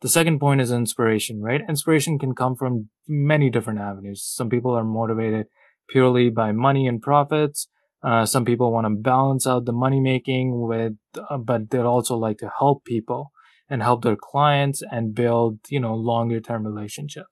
The 0.02 0.08
second 0.08 0.40
point 0.40 0.60
is 0.60 0.72
inspiration, 0.72 1.40
right? 1.40 1.60
Inspiration 1.68 2.18
can 2.18 2.34
come 2.34 2.56
from 2.56 2.88
many 3.06 3.50
different 3.50 3.78
avenues. 3.78 4.24
Some 4.24 4.50
people 4.50 4.72
are 4.72 4.82
motivated 4.82 5.46
purely 5.88 6.28
by 6.28 6.50
money 6.50 6.88
and 6.88 7.00
profits. 7.00 7.68
Uh, 8.02 8.26
some 8.26 8.44
people 8.44 8.72
want 8.72 8.84
to 8.84 8.90
balance 8.90 9.46
out 9.46 9.64
the 9.64 9.72
money 9.72 10.00
making 10.00 10.60
with, 10.60 10.94
uh, 11.30 11.38
but 11.38 11.70
they'd 11.70 11.78
also 11.78 12.16
like 12.16 12.38
to 12.38 12.50
help 12.58 12.84
people 12.84 13.30
and 13.70 13.80
help 13.80 14.02
their 14.02 14.16
clients 14.16 14.82
and 14.90 15.14
build, 15.14 15.60
you 15.68 15.78
know, 15.78 15.94
longer 15.94 16.40
term 16.40 16.66
relationship. 16.66 17.26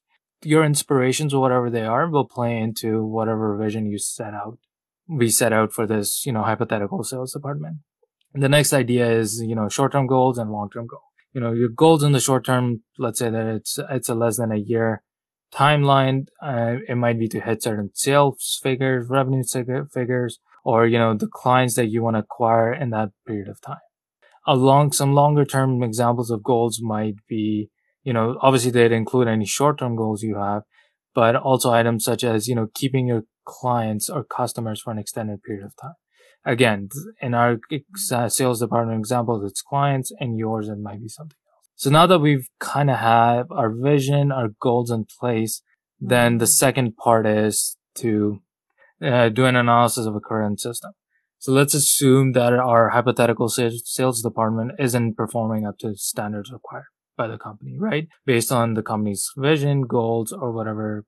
Your 0.45 0.65
inspirations, 0.65 1.35
whatever 1.35 1.71
they 1.71 1.85
are, 1.85 2.09
will 2.09 2.29
play 2.29 2.57
into 2.57 3.05
whatever 3.05 3.57
vision 3.57 3.87
you 3.87 3.99
set 3.99 4.33
out. 4.33 4.59
We 5.09 5.29
set 5.29 5.53
out 5.53 5.73
for 5.73 5.89
this, 5.89 6.25
you 6.25 6.31
know, 6.31 6.45
hypothetical 6.45 7.03
sales 7.03 7.33
department. 7.33 7.79
And 8.33 8.45
the 8.45 8.49
next 8.49 8.73
idea 8.73 9.11
is, 9.11 9.43
you 9.43 9.57
know, 9.57 9.69
short 9.69 9.91
term 9.91 10.07
goals 10.07 10.39
and 10.39 10.53
long 10.53 10.71
term 10.71 10.87
goals 10.87 11.10
you 11.33 11.41
know, 11.41 11.53
your 11.53 11.69
goals 11.69 12.03
in 12.03 12.13
the 12.13 12.21
short 12.21 12.45
term, 12.45 12.83
let's 12.99 13.19
say 13.19 13.31
that 13.31 13.47
it's, 13.47 13.79
it's 13.91 14.09
a 14.09 14.15
less 14.15 14.37
than 14.37 14.53
a 14.53 14.57
year 14.57 15.03
timeline. 15.53 16.27
Uh, 16.43 16.77
it 16.89 16.97
might 16.97 17.19
be 17.19 17.29
to 17.29 17.41
hit 17.41 17.63
certain 17.63 17.91
sales 17.95 18.59
figures, 18.63 19.09
revenue 19.09 19.43
figures, 19.93 20.39
or, 20.65 20.87
you 20.87 20.99
know, 20.99 21.15
the 21.15 21.29
clients 21.29 21.75
that 21.77 21.87
you 21.87 22.03
want 22.03 22.17
to 22.17 22.21
acquire 22.21 22.73
in 22.73 22.91
that 22.91 23.11
period 23.27 23.49
of 23.49 23.61
time. 23.61 23.79
Along 24.47 24.93
some 24.93 25.15
longer 25.15 25.45
term 25.45 25.83
examples 25.83 26.31
of 26.31 26.43
goals 26.43 26.81
might 26.83 27.17
be, 27.29 27.71
you 28.03 28.13
know, 28.13 28.37
obviously 28.41 28.71
they'd 28.71 28.93
include 28.93 29.29
any 29.29 29.47
short 29.47 29.79
term 29.79 29.97
goals 29.97 30.23
you 30.23 30.37
have, 30.37 30.63
but 31.15 31.37
also 31.37 31.71
items 31.71 32.05
such 32.05 32.25
as, 32.25 32.49
you 32.49 32.55
know, 32.55 32.69
keeping 32.75 33.07
your 33.07 33.25
clients 33.45 34.09
or 34.09 34.25
customers 34.25 34.81
for 34.81 34.91
an 34.91 34.99
extended 34.99 35.43
period 35.43 35.65
of 35.65 35.75
time 35.81 35.95
again, 36.45 36.89
in 37.21 37.35
our 37.35 37.59
uh, 38.13 38.29
sales 38.29 38.61
department 38.61 38.99
example, 38.99 39.45
it's 39.45 39.63
clients 39.63 40.13
and 40.21 40.39
yours, 40.39 40.69
it 40.69 40.79
might 40.79 41.01
be 41.01 41.09
something 41.09 41.37
else. 41.47 41.69
So 41.77 41.91
now 41.91 42.07
that 42.07 42.19
we've 42.19 42.49
kind 42.59 42.91
of 42.91 42.99
have 42.99 43.51
our 43.51 43.71
vision, 43.71 44.33
our 44.33 44.49
goals 44.61 44.91
in 44.91 45.07
place, 45.19 45.63
then 45.99 46.39
the 46.39 46.47
second 46.47 46.97
part 46.97 47.27
is 47.27 47.77
to 47.97 48.43
uh, 49.03 49.29
do 49.29 49.47
an 49.47 49.57
analysis 49.57 50.07
of 50.07 50.15
a 50.15 50.21
current 50.21 50.61
system. 50.61 50.93
So 51.39 51.53
let's 51.53 51.73
assume 51.73 52.33
that 52.33 52.53
our 52.53 52.91
hypothetical 52.91 53.49
sales 53.49 54.23
department 54.23 54.73
isn't 54.79 55.17
performing 55.17 55.67
up 55.67 55.79
to 55.79 55.97
standards 55.97 56.53
required 56.53 56.85
by 57.17 57.29
the 57.29 57.39
company, 57.39 57.77
right? 57.79 58.09
Based 58.27 58.53
on 58.53 58.75
the 58.75 58.83
company's 58.83 59.31
vision, 59.37 59.83
goals, 59.83 60.33
or 60.33 60.53
whatever 60.53 61.07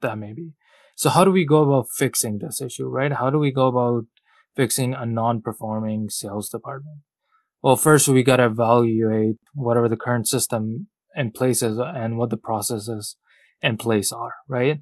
that 0.00 0.16
may 0.16 0.32
be. 0.32 0.52
So 0.94 1.10
how 1.10 1.24
do 1.24 1.32
we 1.32 1.44
go 1.44 1.62
about 1.62 1.86
fixing 1.96 2.38
this 2.38 2.60
issue, 2.60 2.86
right? 2.86 3.12
How 3.12 3.30
do 3.30 3.38
we 3.38 3.50
go 3.52 3.66
about 3.66 4.06
fixing 4.58 4.92
a 4.92 5.06
non-performing 5.06 6.10
sales 6.10 6.48
department? 6.48 6.98
Well, 7.62 7.76
first 7.76 8.08
we 8.08 8.24
got 8.24 8.38
to 8.38 8.46
evaluate 8.46 9.36
whatever 9.54 9.88
the 9.88 9.96
current 9.96 10.26
system 10.26 10.88
in 11.14 11.30
place 11.30 11.62
is 11.62 11.78
and 11.78 12.18
what 12.18 12.30
the 12.30 12.36
processes 12.36 13.16
in 13.62 13.76
place 13.76 14.10
are, 14.12 14.34
right? 14.48 14.80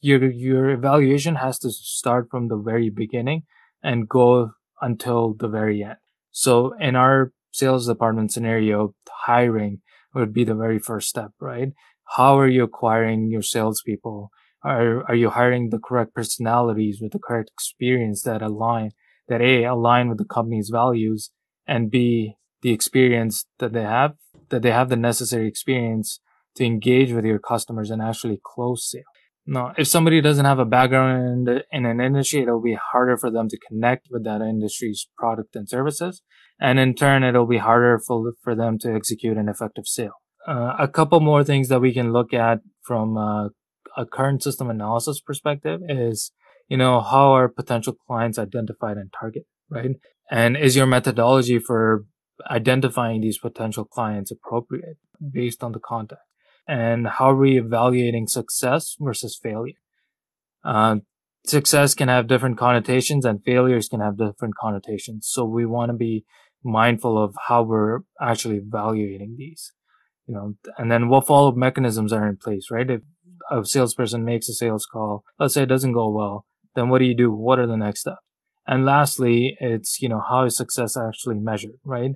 Your, 0.00 0.30
your 0.30 0.68
evaluation 0.68 1.36
has 1.36 1.58
to 1.60 1.70
start 1.70 2.28
from 2.30 2.48
the 2.48 2.58
very 2.58 2.90
beginning 2.90 3.44
and 3.82 4.08
go 4.08 4.50
until 4.82 5.32
the 5.32 5.48
very 5.48 5.82
end. 5.82 5.96
So 6.30 6.74
in 6.78 6.94
our 6.94 7.32
sales 7.50 7.86
department 7.86 8.30
scenario, 8.30 8.94
hiring 9.24 9.80
would 10.14 10.34
be 10.34 10.44
the 10.44 10.54
very 10.54 10.78
first 10.78 11.08
step, 11.08 11.30
right? 11.40 11.72
How 12.16 12.38
are 12.38 12.48
you 12.48 12.62
acquiring 12.64 13.28
your 13.28 13.42
salespeople? 13.42 14.30
Are, 14.62 15.02
are 15.08 15.14
you 15.14 15.30
hiring 15.30 15.70
the 15.70 15.78
correct 15.78 16.14
personalities 16.14 17.00
with 17.00 17.12
the 17.12 17.18
correct 17.18 17.50
experience 17.54 18.22
that 18.22 18.42
align, 18.42 18.90
that 19.28 19.40
A, 19.40 19.64
align 19.64 20.08
with 20.08 20.18
the 20.18 20.24
company's 20.24 20.70
values 20.70 21.30
and 21.66 21.90
B, 21.90 22.34
the 22.62 22.72
experience 22.72 23.46
that 23.58 23.72
they 23.72 23.82
have, 23.82 24.14
that 24.48 24.62
they 24.62 24.70
have 24.70 24.88
the 24.88 24.96
necessary 24.96 25.46
experience 25.46 26.20
to 26.56 26.64
engage 26.64 27.12
with 27.12 27.24
your 27.24 27.38
customers 27.38 27.90
and 27.90 28.02
actually 28.02 28.40
close 28.44 28.90
sales. 28.90 29.04
Now, 29.46 29.72
if 29.78 29.86
somebody 29.88 30.20
doesn't 30.20 30.44
have 30.44 30.58
a 30.58 30.66
background 30.66 31.48
in, 31.48 31.62
in 31.72 31.86
an 31.86 32.00
industry, 32.00 32.42
it'll 32.42 32.60
be 32.60 32.78
harder 32.92 33.16
for 33.16 33.30
them 33.30 33.48
to 33.48 33.58
connect 33.66 34.08
with 34.10 34.24
that 34.24 34.42
industry's 34.42 35.08
product 35.16 35.56
and 35.56 35.66
services. 35.66 36.22
And 36.60 36.78
in 36.78 36.94
turn, 36.94 37.24
it'll 37.24 37.46
be 37.46 37.58
harder 37.58 37.98
for, 37.98 38.32
for 38.42 38.54
them 38.54 38.78
to 38.80 38.92
execute 38.92 39.38
an 39.38 39.48
effective 39.48 39.86
sale. 39.86 40.20
Uh, 40.46 40.74
a 40.78 40.88
couple 40.88 41.20
more 41.20 41.44
things 41.44 41.68
that 41.68 41.80
we 41.80 41.94
can 41.94 42.12
look 42.12 42.34
at 42.34 42.58
from 42.82 43.16
uh, 43.16 43.48
a 43.96 44.04
current 44.04 44.42
system 44.42 44.68
analysis 44.68 45.20
perspective 45.20 45.80
is, 45.88 46.32
you 46.68 46.76
know, 46.76 47.00
how 47.00 47.32
are 47.32 47.48
potential 47.48 47.94
clients 48.06 48.38
identified 48.38 48.96
and 48.96 49.12
targeted, 49.18 49.46
right? 49.70 49.90
And 50.30 50.56
is 50.56 50.76
your 50.76 50.86
methodology 50.86 51.58
for 51.58 52.04
identifying 52.50 53.20
these 53.20 53.38
potential 53.38 53.84
clients 53.84 54.30
appropriate 54.30 54.98
based 55.32 55.64
on 55.64 55.72
the 55.72 55.80
context? 55.80 56.22
and 56.68 57.06
how 57.06 57.30
are 57.30 57.36
we 57.36 57.58
evaluating 57.58 58.28
success 58.28 58.94
versus 59.00 59.38
failure? 59.42 59.80
Uh, 60.62 60.96
success 61.46 61.94
can 61.94 62.08
have 62.08 62.28
different 62.28 62.58
connotations 62.58 63.24
and 63.24 63.42
failures 63.42 63.88
can 63.88 64.00
have 64.00 64.18
different 64.18 64.54
connotations. 64.60 65.26
So 65.30 65.44
we 65.46 65.64
want 65.64 65.90
to 65.90 65.96
be 65.96 66.26
mindful 66.62 67.22
of 67.22 67.34
how 67.48 67.62
we're 67.62 68.00
actually 68.20 68.56
evaluating 68.56 69.36
these, 69.38 69.72
you 70.26 70.34
know, 70.34 70.54
and 70.76 70.92
then 70.92 71.08
what 71.08 71.26
follow-up 71.26 71.56
mechanisms 71.56 72.12
are 72.12 72.28
in 72.28 72.36
place, 72.36 72.66
right? 72.70 72.90
If 72.90 73.00
a 73.50 73.64
salesperson 73.64 74.26
makes 74.26 74.48
a 74.50 74.52
sales 74.52 74.84
call, 74.84 75.24
let's 75.38 75.54
say 75.54 75.62
it 75.62 75.66
doesn't 75.70 75.92
go 75.92 76.10
well, 76.10 76.44
then 76.74 76.88
what 76.88 76.98
do 76.98 77.04
you 77.04 77.16
do? 77.16 77.30
What 77.32 77.58
are 77.58 77.66
the 77.66 77.76
next 77.76 78.00
steps? 78.00 78.18
And 78.66 78.84
lastly, 78.84 79.56
it's, 79.60 80.02
you 80.02 80.08
know, 80.08 80.22
how 80.28 80.44
is 80.44 80.56
success 80.56 80.96
actually 80.96 81.36
measured, 81.36 81.78
right? 81.84 82.12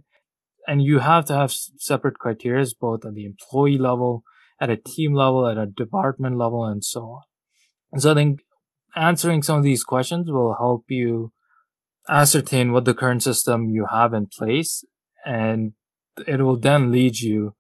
And 0.66 0.82
you 0.82 0.98
have 0.98 1.24
to 1.26 1.34
have 1.34 1.52
separate 1.52 2.18
criteria 2.18 2.64
both 2.80 3.04
at 3.04 3.14
the 3.14 3.24
employee 3.24 3.78
level 3.78 4.22
at 4.62 4.70
a 4.70 4.76
team 4.76 5.12
level, 5.12 5.48
at 5.48 5.58
a 5.58 5.66
department 5.66 6.38
level, 6.38 6.64
and 6.64 6.84
so 6.84 7.00
on. 7.00 7.22
And 7.90 8.00
so 8.00 8.12
I 8.12 8.14
think 8.14 8.40
answering 8.94 9.42
some 9.42 9.58
of 9.58 9.64
these 9.64 9.82
questions 9.82 10.30
will 10.30 10.54
help 10.54 10.84
you 10.88 11.32
ascertain 12.08 12.72
what 12.72 12.84
the 12.84 12.94
current 12.94 13.22
system 13.22 13.68
you 13.70 13.86
have 13.90 14.14
in 14.14 14.26
place 14.26 14.84
and 15.24 15.72
it 16.26 16.42
will 16.42 16.58
then 16.58 16.90
lead 16.90 17.18
you 17.18 17.54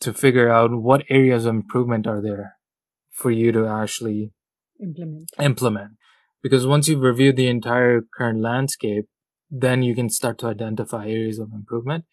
to 0.00 0.12
figure 0.12 0.50
out 0.50 0.70
what 0.72 1.04
areas 1.08 1.44
of 1.44 1.54
improvement 1.54 2.06
are 2.06 2.22
there 2.22 2.56
for 3.10 3.30
you 3.30 3.52
to 3.52 3.66
actually 3.66 4.32
implement 4.82 5.30
implement 5.38 5.90
because 6.46 6.66
once 6.72 6.88
you've 6.88 7.08
reviewed 7.10 7.36
the 7.36 7.48
entire 7.48 8.00
current 8.16 8.40
landscape 8.40 9.06
then 9.66 9.82
you 9.82 9.94
can 9.94 10.10
start 10.18 10.38
to 10.38 10.46
identify 10.46 11.02
areas 11.06 11.38
of 11.38 11.52
improvement 11.60 12.04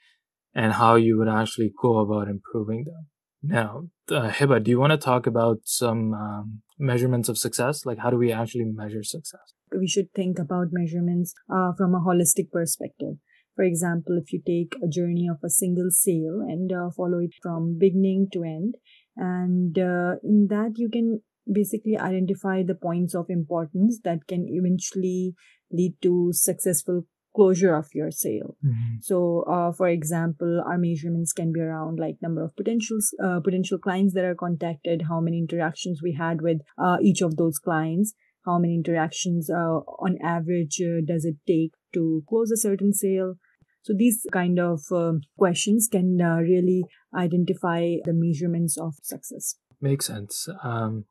and 0.53 0.73
how 0.73 0.95
you 0.95 1.17
would 1.17 1.33
actually 1.39 1.71
go 1.81 1.97
about 1.99 2.27
improving 2.27 2.83
them 2.85 3.07
now, 3.43 3.89
uh, 4.09 4.29
Hiba, 4.29 4.63
do 4.63 4.71
you 4.71 4.79
want 4.79 4.91
to 4.91 4.97
talk 4.97 5.27
about 5.27 5.59
some 5.65 6.13
um, 6.13 6.61
measurements 6.79 7.27
of 7.27 7.37
success? 7.37 7.85
Like, 7.85 7.99
how 7.99 8.09
do 8.09 8.17
we 8.17 8.31
actually 8.31 8.63
measure 8.73 9.03
success? 9.03 9.53
We 9.77 9.87
should 9.87 10.13
think 10.15 10.39
about 10.39 10.67
measurements 10.71 11.33
uh, 11.53 11.73
from 11.77 11.93
a 11.93 11.99
holistic 11.99 12.51
perspective. 12.51 13.15
For 13.55 13.63
example, 13.63 14.17
if 14.17 14.31
you 14.31 14.41
take 14.47 14.75
a 14.81 14.87
journey 14.87 15.27
of 15.29 15.37
a 15.43 15.49
single 15.49 15.89
sale 15.91 16.39
and 16.47 16.71
uh, 16.71 16.89
follow 16.95 17.19
it 17.19 17.33
from 17.41 17.77
beginning 17.77 18.29
to 18.31 18.43
end, 18.43 18.75
and 19.17 19.77
uh, 19.77 20.15
in 20.23 20.47
that 20.49 20.73
you 20.77 20.89
can 20.89 21.21
basically 21.51 21.97
identify 21.97 22.63
the 22.63 22.75
points 22.75 23.13
of 23.15 23.29
importance 23.29 23.99
that 24.03 24.27
can 24.27 24.45
eventually 24.47 25.35
lead 25.71 25.95
to 26.01 26.31
successful 26.31 27.03
closure 27.35 27.75
of 27.75 27.87
your 27.93 28.11
sale. 28.11 28.55
Mm-hmm. 28.63 28.97
So, 29.01 29.43
uh, 29.49 29.71
for 29.71 29.87
example, 29.87 30.63
our 30.65 30.77
measurements 30.77 31.33
can 31.33 31.51
be 31.51 31.61
around 31.61 31.99
like 31.99 32.17
number 32.21 32.43
of 32.43 32.55
potential 32.55 32.97
uh, 33.23 33.39
potential 33.39 33.79
clients 33.79 34.13
that 34.13 34.25
are 34.25 34.35
contacted, 34.35 35.05
how 35.09 35.19
many 35.19 35.39
interactions 35.39 36.01
we 36.03 36.13
had 36.13 36.41
with 36.41 36.59
uh, 36.77 36.97
each 37.01 37.21
of 37.21 37.37
those 37.37 37.57
clients, 37.57 38.13
how 38.45 38.59
many 38.59 38.75
interactions 38.75 39.49
uh, 39.49 39.79
on 39.99 40.17
average 40.23 40.79
uh, 40.81 41.01
does 41.05 41.25
it 41.25 41.35
take 41.47 41.71
to 41.93 42.23
close 42.29 42.51
a 42.51 42.57
certain 42.57 42.93
sale. 42.93 43.35
So 43.81 43.93
these 43.97 44.25
kind 44.31 44.59
of 44.59 44.81
um, 44.91 45.21
questions 45.37 45.89
can 45.91 46.21
uh, 46.21 46.37
really 46.37 46.83
identify 47.13 47.95
the 48.05 48.13
measurements 48.13 48.77
of 48.77 48.95
success. 49.01 49.55
Makes 49.81 50.05
sense. 50.05 50.47
Um, 50.63 51.05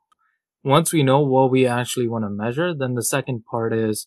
once 0.64 0.92
we 0.92 1.02
know 1.02 1.20
what 1.20 1.50
we 1.50 1.66
actually 1.66 2.08
want 2.08 2.24
to 2.24 2.30
measure, 2.30 2.74
then 2.74 2.94
the 2.94 3.02
second 3.02 3.44
part 3.50 3.72
is 3.72 4.06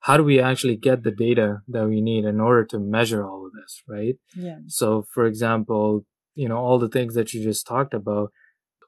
how 0.00 0.16
do 0.16 0.22
we 0.22 0.40
actually 0.40 0.76
get 0.76 1.02
the 1.02 1.10
data 1.10 1.58
that 1.66 1.88
we 1.88 2.00
need 2.00 2.24
in 2.24 2.40
order 2.40 2.64
to 2.64 2.78
measure 2.78 3.26
all 3.26 3.46
of 3.46 3.52
this, 3.52 3.82
right? 3.88 4.14
Yeah. 4.36 4.58
So, 4.68 5.04
for 5.12 5.26
example, 5.26 6.04
you 6.34 6.48
know, 6.48 6.56
all 6.56 6.78
the 6.78 6.88
things 6.88 7.14
that 7.14 7.34
you 7.34 7.42
just 7.42 7.66
talked 7.66 7.94
about, 7.94 8.30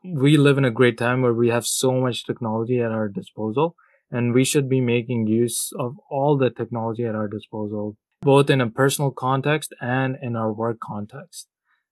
mm. 0.07 0.21
we 0.21 0.37
live 0.37 0.57
in 0.57 0.65
a 0.65 0.71
great 0.71 0.97
time 0.97 1.23
where 1.23 1.35
we 1.35 1.49
have 1.49 1.67
so 1.67 1.93
much 1.93 2.25
technology 2.25 2.81
at 2.81 2.93
our 2.93 3.09
disposal 3.09 3.75
and 4.11 4.33
we 4.35 4.45
should 4.45 4.69
be 4.69 4.81
making 4.81 5.27
use 5.27 5.73
of 5.79 5.95
all 6.11 6.37
the 6.37 6.51
technology 6.51 7.05
at 7.05 7.15
our 7.15 7.29
disposal, 7.29 7.97
both 8.23 8.51
in 8.51 8.61
a 8.61 8.71
personal 8.71 9.11
context 9.11 9.75
and 9.81 10.17
in 10.23 10.37
our 10.37 10.53
work 10.53 10.79
context. 10.81 11.49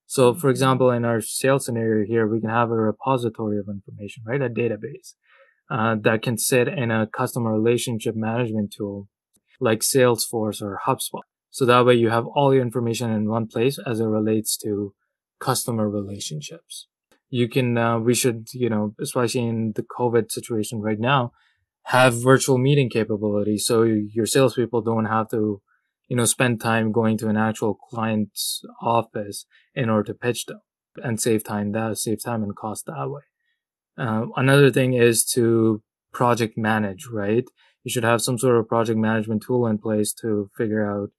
So, 0.09 0.33
for 0.33 0.49
example, 0.49 0.89
in 0.89 1.05
our 1.05 1.21
sales 1.21 1.65
scenario 1.65 2.03
here, 2.03 2.27
we 2.27 2.41
can 2.41 2.49
have 2.49 2.71
a 2.71 2.75
repository 2.75 3.59
of 3.59 3.67
information, 3.69 4.23
right? 4.25 4.41
A 4.41 4.49
database 4.49 5.13
uh, 5.69 5.97
that 6.01 6.23
can 6.23 6.35
sit 6.35 6.67
in 6.67 6.89
a 6.89 7.05
customer 7.05 7.53
relationship 7.53 8.15
management 8.15 8.73
tool 8.75 9.07
like 9.59 9.81
Salesforce 9.81 10.63
or 10.63 10.81
HubSpot. 10.87 11.21
So 11.51 11.63
that 11.67 11.85
way 11.85 11.93
you 11.93 12.09
have 12.09 12.25
all 12.25 12.55
your 12.55 12.63
information 12.63 13.11
in 13.11 13.29
one 13.29 13.45
place 13.45 13.77
as 13.85 13.99
it 13.99 14.05
relates 14.05 14.57
to 14.63 14.95
customer 15.39 15.87
relationships. 15.87 16.87
You 17.29 17.47
can, 17.47 17.77
uh, 17.77 17.99
we 17.99 18.15
should, 18.15 18.47
you 18.51 18.67
know, 18.67 18.95
especially 18.99 19.45
in 19.45 19.73
the 19.75 19.83
COVID 19.83 20.31
situation 20.31 20.81
right 20.81 20.99
now, 20.99 21.33
have 21.83 22.19
virtual 22.19 22.57
meeting 22.57 22.89
capability. 22.89 23.59
So 23.59 23.83
your 23.83 24.25
salespeople 24.25 24.81
don't 24.81 25.05
have 25.05 25.29
to, 25.29 25.61
you 26.09 26.15
know, 26.15 26.25
spend 26.25 26.59
time 26.59 26.91
going 26.91 27.17
to 27.19 27.29
an 27.29 27.37
actual 27.37 27.75
client's 27.75 28.63
office 28.81 29.45
in 29.75 29.89
order 29.89 30.11
to 30.11 30.13
pitch 30.13 30.47
them 30.47 30.59
and 31.01 31.21
save 31.21 31.43
time 31.43 31.71
that, 31.71 31.97
save 31.97 32.21
time 32.21 32.43
and 32.43 32.55
cost 32.55 32.87
that 32.87 33.09
way. 33.09 33.21
Uh, 33.97 34.25
another 34.35 34.71
thing 34.71 34.93
is 34.93 35.23
to 35.23 35.81
project 36.11 36.57
manage, 36.57 37.05
right? 37.11 37.45
You 37.83 37.91
should 37.91 38.03
have 38.03 38.23
some 38.23 38.39
sort 38.39 38.57
of 38.57 38.67
project 38.67 38.97
management 38.97 39.43
tool 39.45 39.67
in 39.67 39.77
place 39.77 40.11
to 40.13 40.49
figure 40.57 40.85
out, 40.85 41.09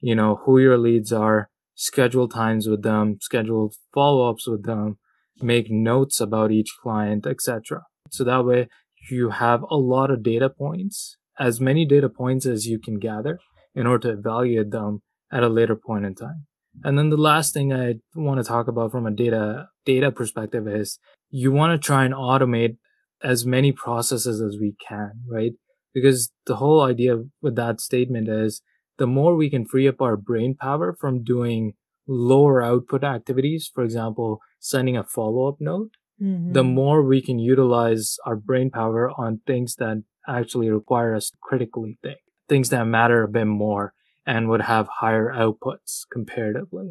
you 0.00 0.14
know, 0.14 0.40
who 0.44 0.58
your 0.58 0.78
leads 0.78 1.12
are, 1.12 1.50
schedule 1.74 2.26
times 2.26 2.66
with 2.66 2.82
them, 2.82 3.18
schedule 3.20 3.74
follow-ups 3.92 4.48
with 4.48 4.64
them, 4.64 4.98
make 5.40 5.70
notes 5.70 6.20
about 6.20 6.50
each 6.50 6.74
client, 6.82 7.26
etc. 7.26 7.82
So 8.10 8.24
that 8.24 8.46
way 8.46 8.68
you 9.10 9.30
have 9.30 9.62
a 9.70 9.76
lot 9.76 10.10
of 10.10 10.22
data 10.22 10.48
points, 10.48 11.18
as 11.38 11.60
many 11.60 11.84
data 11.84 12.08
points 12.08 12.46
as 12.46 12.66
you 12.66 12.78
can 12.78 12.98
gather 12.98 13.38
in 13.78 13.86
order 13.86 14.08
to 14.12 14.18
evaluate 14.18 14.70
them 14.70 15.02
at 15.32 15.42
a 15.42 15.48
later 15.48 15.76
point 15.76 16.04
in 16.04 16.14
time. 16.14 16.46
And 16.84 16.96
then 16.98 17.10
the 17.10 17.16
last 17.30 17.52
thing 17.54 17.72
I 17.72 17.86
want 18.14 18.38
to 18.40 18.44
talk 18.48 18.68
about 18.68 18.92
from 18.92 19.06
a 19.06 19.10
data 19.10 19.68
data 19.84 20.10
perspective 20.12 20.68
is 20.68 20.98
you 21.30 21.50
want 21.52 21.72
to 21.72 21.86
try 21.86 22.04
and 22.04 22.14
automate 22.14 22.76
as 23.22 23.44
many 23.56 23.72
processes 23.72 24.40
as 24.40 24.58
we 24.60 24.74
can, 24.88 25.12
right? 25.36 25.52
Because 25.94 26.30
the 26.46 26.56
whole 26.56 26.80
idea 26.82 27.16
with 27.42 27.56
that 27.56 27.80
statement 27.80 28.28
is 28.28 28.62
the 28.98 29.06
more 29.06 29.34
we 29.36 29.50
can 29.50 29.64
free 29.64 29.88
up 29.88 30.00
our 30.00 30.16
brain 30.16 30.54
power 30.54 30.92
from 31.02 31.24
doing 31.24 31.72
lower 32.06 32.62
output 32.62 33.04
activities, 33.04 33.70
for 33.74 33.84
example, 33.84 34.40
sending 34.60 34.96
a 34.96 35.04
follow 35.04 35.48
up 35.48 35.56
note 35.60 35.90
Mhm. 36.20 36.52
the 36.52 36.64
more 36.64 37.02
we 37.02 37.20
can 37.22 37.38
utilize 37.38 38.16
our 38.26 38.36
brain 38.36 38.70
power 38.70 39.10
on 39.24 39.40
things 39.46 39.76
that 39.76 40.02
actually 40.26 40.70
require 40.70 41.14
us 41.14 41.30
to 41.30 41.36
critically 41.40 41.98
think, 42.02 42.18
things 42.48 42.70
that 42.70 42.84
matter 42.84 43.22
a 43.22 43.28
bit 43.28 43.46
more 43.46 43.94
and 44.26 44.48
would 44.48 44.62
have 44.62 44.88
higher 45.00 45.32
outputs 45.34 46.02
comparatively. 46.10 46.90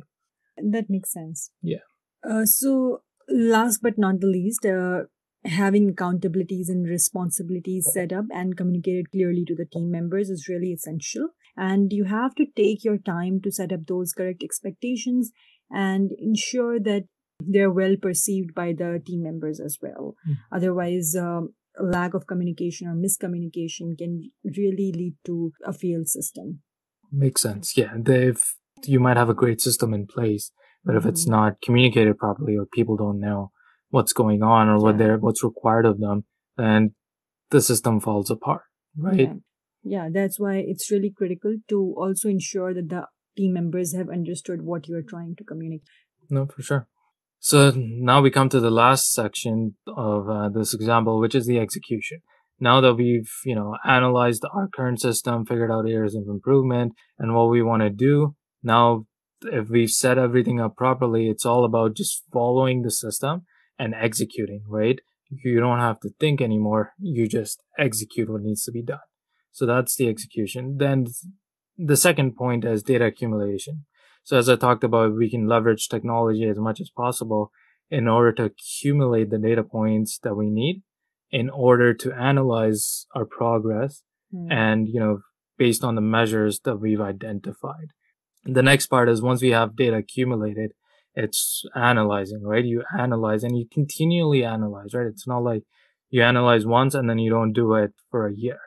That 0.58 0.90
makes 0.90 1.14
sense. 1.14 1.52
Yeah. 1.62 1.86
Uh, 2.28 2.46
so, 2.46 3.02
last 3.30 3.82
but 3.82 3.98
not 3.98 4.22
the 4.22 4.28
least, 4.28 4.66
uh, 4.66 5.04
having 5.46 5.94
accountabilities 5.94 6.68
and 6.68 6.88
responsibilities 6.88 7.90
set 7.94 8.12
up 8.12 8.26
and 8.32 8.58
communicated 8.58 9.12
clearly 9.12 9.46
to 9.46 9.56
the 9.56 9.66
team 9.66 9.92
members 9.92 10.30
is 10.30 10.48
really 10.48 10.74
essential. 10.74 11.30
And 11.56 11.92
you 11.94 12.06
have 12.06 12.36
to 12.36 12.46
take 12.56 12.84
your 12.84 12.98
time 12.98 13.40
to 13.42 13.52
set 13.52 13.72
up 13.72 13.86
those 13.88 14.14
correct 14.14 14.44
expectations 14.44 15.32
and 15.70 16.12
ensure 16.20 16.80
that 16.80 17.06
they're 17.40 17.72
well 17.72 17.96
perceived 18.02 18.54
by 18.54 18.74
the 18.74 19.02
team 19.06 19.24
members 19.24 19.60
as 19.60 19.78
well. 19.82 20.16
Mm. 20.28 20.38
Otherwise, 20.52 21.16
um, 21.16 21.54
lack 21.80 22.14
of 22.14 22.28
communication 22.28 22.88
or 22.88 22.96
miscommunication 22.96 23.98
can 23.98 24.32
really 24.44 24.92
lead 24.96 25.16
to 25.26 25.52
a 25.66 25.74
failed 25.74 26.08
system. 26.08 26.62
Makes 27.12 27.42
sense. 27.42 27.78
Yeah. 27.78 27.94
They've, 27.98 28.42
you 28.84 29.00
might 29.00 29.18
have 29.18 29.30
a 29.30 29.34
great 29.34 29.62
system 29.62 29.94
in 29.94 30.08
place, 30.08 30.52
but 30.84 30.96
if 30.96 31.06
it's 31.06 31.26
Mhm. 31.26 31.32
not 31.32 31.62
communicated 31.62 32.18
properly 32.18 32.58
or 32.58 32.66
people 32.66 32.98
don't 32.98 33.20
know 33.20 33.52
what's 33.90 34.14
going 34.14 34.44
on 34.44 34.68
or 34.68 34.80
what 34.80 34.98
they're, 34.98 35.18
what's 35.18 35.44
required 35.44 35.86
of 35.86 36.00
them, 36.00 36.26
then 36.58 36.96
the 37.50 37.62
system 37.62 38.00
falls 38.00 38.30
apart, 38.30 38.64
right? 38.98 39.20
Yeah. 39.20 39.36
yeah, 39.84 40.10
that's 40.12 40.40
why 40.40 40.58
it's 40.58 40.92
really 40.92 41.10
critical 41.10 41.58
to 41.70 41.96
also 41.98 42.28
ensure 42.28 42.74
that 42.74 42.90
the 42.90 43.08
team 43.38 43.54
members 43.54 43.94
have 43.96 44.10
understood 44.10 44.62
what 44.64 44.88
you 44.88 44.96
are 44.98 45.02
trying 45.04 45.36
to 45.38 45.44
communicate. 45.44 45.88
No, 46.30 46.46
for 46.46 46.62
sure. 46.62 46.88
So 47.40 47.72
now 47.76 48.22
we 48.22 48.32
come 48.32 48.50
to 48.50 48.60
the 48.60 48.72
last 48.72 49.14
section 49.14 49.76
of 49.88 50.30
uh, 50.30 50.50
this 50.50 50.74
example, 50.74 51.20
which 51.20 51.36
is 51.36 51.46
the 51.46 51.60
execution. 51.60 52.20
Now 52.60 52.82
that 52.82 52.96
we've, 52.96 53.32
you 53.46 53.56
know, 53.56 53.78
analyzed 53.86 54.44
our 54.54 54.68
current 54.68 55.00
system, 55.00 55.46
figured 55.46 55.72
out 55.72 55.88
areas 55.88 56.16
of 56.16 56.24
improvement 56.28 56.94
and 57.20 57.36
what 57.36 57.50
we 57.50 57.62
want 57.62 57.84
to 57.84 57.90
do, 57.90 58.36
now 58.64 59.06
if 59.44 59.70
we've 59.70 59.92
set 59.92 60.18
everything 60.18 60.60
up 60.60 60.76
properly, 60.76 61.30
it's 61.30 61.46
all 61.46 61.64
about 61.64 61.96
just 61.96 62.24
following 62.34 62.82
the 62.82 62.92
system 62.92 63.46
and 63.78 63.94
executing, 63.94 64.64
right? 64.68 65.00
You 65.30 65.60
don't 65.60 65.80
have 65.80 66.00
to 66.02 66.10
think 66.20 66.42
anymore. 66.42 66.94
You 67.00 67.28
just 67.28 67.62
execute 67.78 68.30
what 68.30 68.42
needs 68.42 68.64
to 68.64 68.72
be 68.72 68.82
done. 68.82 69.00
So 69.52 69.66
that's 69.66 69.96
the 69.96 70.08
execution. 70.08 70.78
Then 70.78 71.08
the 71.78 71.98
second 71.98 72.36
point 72.36 72.66
is 72.66 72.82
data 72.82 73.06
accumulation. 73.06 73.86
So 74.28 74.38
as 74.38 74.50
I 74.50 74.58
talked 74.58 74.84
about, 74.84 75.16
we 75.16 75.30
can 75.30 75.48
leverage 75.48 75.88
technology 75.88 76.44
as 76.44 76.58
much 76.60 76.82
as 76.82 76.90
possible 76.90 77.50
in 77.90 78.10
order 78.10 78.34
to 78.34 78.44
accumulate 78.44 79.30
the 79.30 79.38
data 79.38 79.64
points 79.64 80.20
that 80.24 80.36
we 80.36 80.50
need 80.50 80.84
in 81.32 81.50
order 81.50 81.94
to 81.94 82.12
analyze 82.12 83.06
our 83.16 83.24
progress 83.24 84.04
Hmm. 84.32 84.52
and, 84.52 84.90
you 84.90 85.00
know, 85.00 85.20
based 85.58 85.86
on 85.86 85.96
the 85.96 86.02
measures 86.02 86.60
that 86.66 86.82
we've 86.82 87.00
identified. 87.00 87.94
The 88.44 88.62
next 88.62 88.88
part 88.88 89.08
is 89.08 89.22
once 89.22 89.42
we 89.42 89.52
have 89.52 89.78
data 89.78 89.96
accumulated, 89.96 90.72
it's 91.16 91.64
analyzing, 91.74 92.44
right? 92.44 92.66
You 92.66 92.84
analyze 92.98 93.46
and 93.46 93.58
you 93.58 93.66
continually 93.72 94.44
analyze, 94.44 94.94
right? 94.94 95.08
It's 95.08 95.26
not 95.26 95.44
like 95.44 95.64
you 96.10 96.22
analyze 96.22 96.66
once 96.66 96.94
and 96.94 97.10
then 97.10 97.20
you 97.20 97.30
don't 97.30 97.54
do 97.54 97.76
it 97.76 97.94
for 98.12 98.28
a 98.28 98.36
year. 98.36 98.60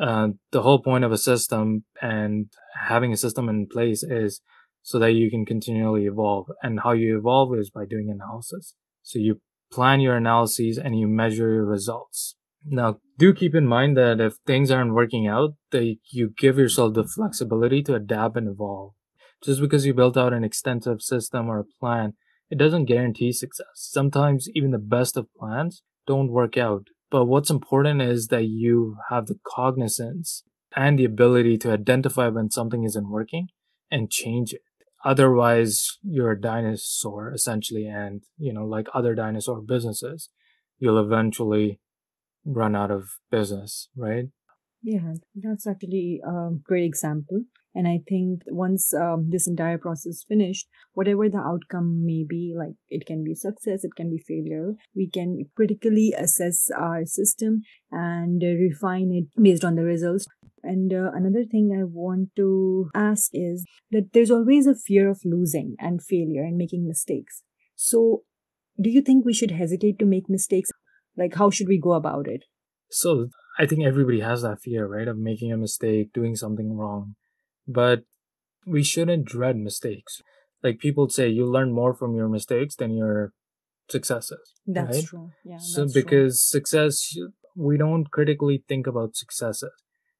Uh, 0.00 0.28
the 0.52 0.62
whole 0.62 0.80
point 0.80 1.02
of 1.02 1.10
a 1.10 1.18
system 1.18 1.84
and 2.00 2.46
having 2.86 3.12
a 3.12 3.16
system 3.16 3.48
in 3.48 3.66
place 3.66 4.04
is 4.04 4.40
so 4.82 4.98
that 4.98 5.12
you 5.12 5.30
can 5.30 5.44
continually 5.44 6.06
evolve. 6.06 6.46
And 6.62 6.80
how 6.80 6.92
you 6.92 7.18
evolve 7.18 7.56
is 7.58 7.70
by 7.70 7.84
doing 7.84 8.10
analysis. 8.10 8.74
So 9.02 9.18
you 9.18 9.40
plan 9.72 10.00
your 10.00 10.16
analyses 10.16 10.78
and 10.78 10.98
you 10.98 11.06
measure 11.06 11.52
your 11.52 11.66
results. 11.66 12.36
Now, 12.64 12.98
do 13.18 13.32
keep 13.32 13.54
in 13.54 13.66
mind 13.66 13.96
that 13.96 14.20
if 14.20 14.34
things 14.46 14.70
aren't 14.70 14.94
working 14.94 15.26
out, 15.26 15.54
that 15.70 15.96
you 16.10 16.32
give 16.36 16.58
yourself 16.58 16.94
the 16.94 17.04
flexibility 17.04 17.82
to 17.84 17.94
adapt 17.94 18.36
and 18.36 18.48
evolve. 18.48 18.94
Just 19.44 19.60
because 19.60 19.86
you 19.86 19.94
built 19.94 20.16
out 20.16 20.32
an 20.32 20.44
extensive 20.44 21.00
system 21.00 21.48
or 21.48 21.60
a 21.60 21.64
plan, 21.80 22.14
it 22.50 22.58
doesn't 22.58 22.86
guarantee 22.86 23.32
success. 23.32 23.66
Sometimes 23.74 24.48
even 24.54 24.70
the 24.70 24.78
best 24.78 25.16
of 25.16 25.32
plans 25.38 25.82
don't 26.06 26.30
work 26.30 26.56
out. 26.56 26.88
But 27.10 27.26
what's 27.26 27.50
important 27.50 28.02
is 28.02 28.28
that 28.28 28.46
you 28.46 28.96
have 29.10 29.26
the 29.26 29.38
cognizance 29.46 30.42
and 30.74 30.98
the 30.98 31.04
ability 31.04 31.56
to 31.58 31.72
identify 31.72 32.28
when 32.28 32.50
something 32.50 32.84
isn't 32.84 33.10
working 33.10 33.48
and 33.90 34.10
change 34.10 34.52
it. 34.52 34.62
Otherwise, 35.04 35.98
you're 36.02 36.32
a 36.32 36.40
dinosaur 36.40 37.32
essentially. 37.32 37.86
And, 37.86 38.22
you 38.36 38.52
know, 38.52 38.64
like 38.64 38.88
other 38.94 39.14
dinosaur 39.14 39.60
businesses, 39.60 40.30
you'll 40.78 40.98
eventually 40.98 41.80
run 42.44 42.74
out 42.74 42.90
of 42.90 43.10
business, 43.30 43.88
right? 43.96 44.26
Yeah, 44.82 45.14
that's 45.34 45.66
actually 45.66 46.20
a 46.24 46.50
great 46.62 46.84
example. 46.84 47.42
And 47.74 47.86
I 47.86 48.00
think 48.08 48.42
once 48.46 48.94
um, 48.94 49.28
this 49.30 49.46
entire 49.46 49.78
process 49.78 50.24
finished, 50.26 50.66
whatever 50.94 51.28
the 51.28 51.38
outcome 51.38 52.04
may 52.04 52.24
be, 52.28 52.54
like 52.56 52.74
it 52.88 53.06
can 53.06 53.22
be 53.22 53.34
success, 53.34 53.84
it 53.84 53.94
can 53.96 54.10
be 54.10 54.18
failure, 54.18 54.72
we 54.96 55.08
can 55.08 55.44
critically 55.54 56.14
assess 56.16 56.70
our 56.76 57.04
system 57.04 57.62
and 57.92 58.42
refine 58.42 59.12
it 59.12 59.40
based 59.40 59.64
on 59.64 59.76
the 59.76 59.84
results. 59.84 60.26
And 60.68 60.92
uh, 60.92 61.10
another 61.14 61.44
thing 61.44 61.74
I 61.74 61.84
want 61.84 62.28
to 62.36 62.90
ask 62.94 63.30
is 63.32 63.64
that 63.90 64.10
there's 64.12 64.30
always 64.30 64.66
a 64.66 64.74
fear 64.74 65.08
of 65.08 65.22
losing 65.24 65.76
and 65.78 66.02
failure 66.02 66.42
and 66.42 66.58
making 66.58 66.86
mistakes. 66.86 67.42
So, 67.74 68.24
do 68.78 68.90
you 68.90 69.00
think 69.00 69.24
we 69.24 69.32
should 69.32 69.52
hesitate 69.52 69.98
to 69.98 70.04
make 70.04 70.28
mistakes? 70.28 70.70
Like, 71.16 71.36
how 71.36 71.48
should 71.48 71.68
we 71.68 71.80
go 71.80 71.94
about 71.94 72.28
it? 72.28 72.44
So 72.90 73.30
I 73.58 73.64
think 73.64 73.84
everybody 73.84 74.20
has 74.20 74.42
that 74.42 74.60
fear, 74.60 74.86
right? 74.86 75.08
Of 75.08 75.16
making 75.16 75.52
a 75.52 75.56
mistake, 75.56 76.12
doing 76.12 76.36
something 76.36 76.76
wrong. 76.76 77.14
But 77.66 78.00
we 78.66 78.82
shouldn't 78.84 79.24
dread 79.24 79.56
mistakes. 79.56 80.22
Like 80.62 80.78
people 80.80 81.08
say, 81.08 81.28
you 81.28 81.46
learn 81.46 81.72
more 81.72 81.94
from 81.94 82.14
your 82.14 82.28
mistakes 82.28 82.76
than 82.76 82.94
your 82.94 83.32
successes. 83.88 84.52
That's 84.66 84.98
right? 84.98 85.04
true. 85.06 85.30
Yeah. 85.44 85.56
So 85.56 85.80
that's 85.80 85.94
true. 85.94 86.02
because 86.02 86.42
success, 86.42 87.16
we 87.56 87.78
don't 87.78 88.10
critically 88.10 88.64
think 88.68 88.86
about 88.86 89.16
successes 89.16 89.72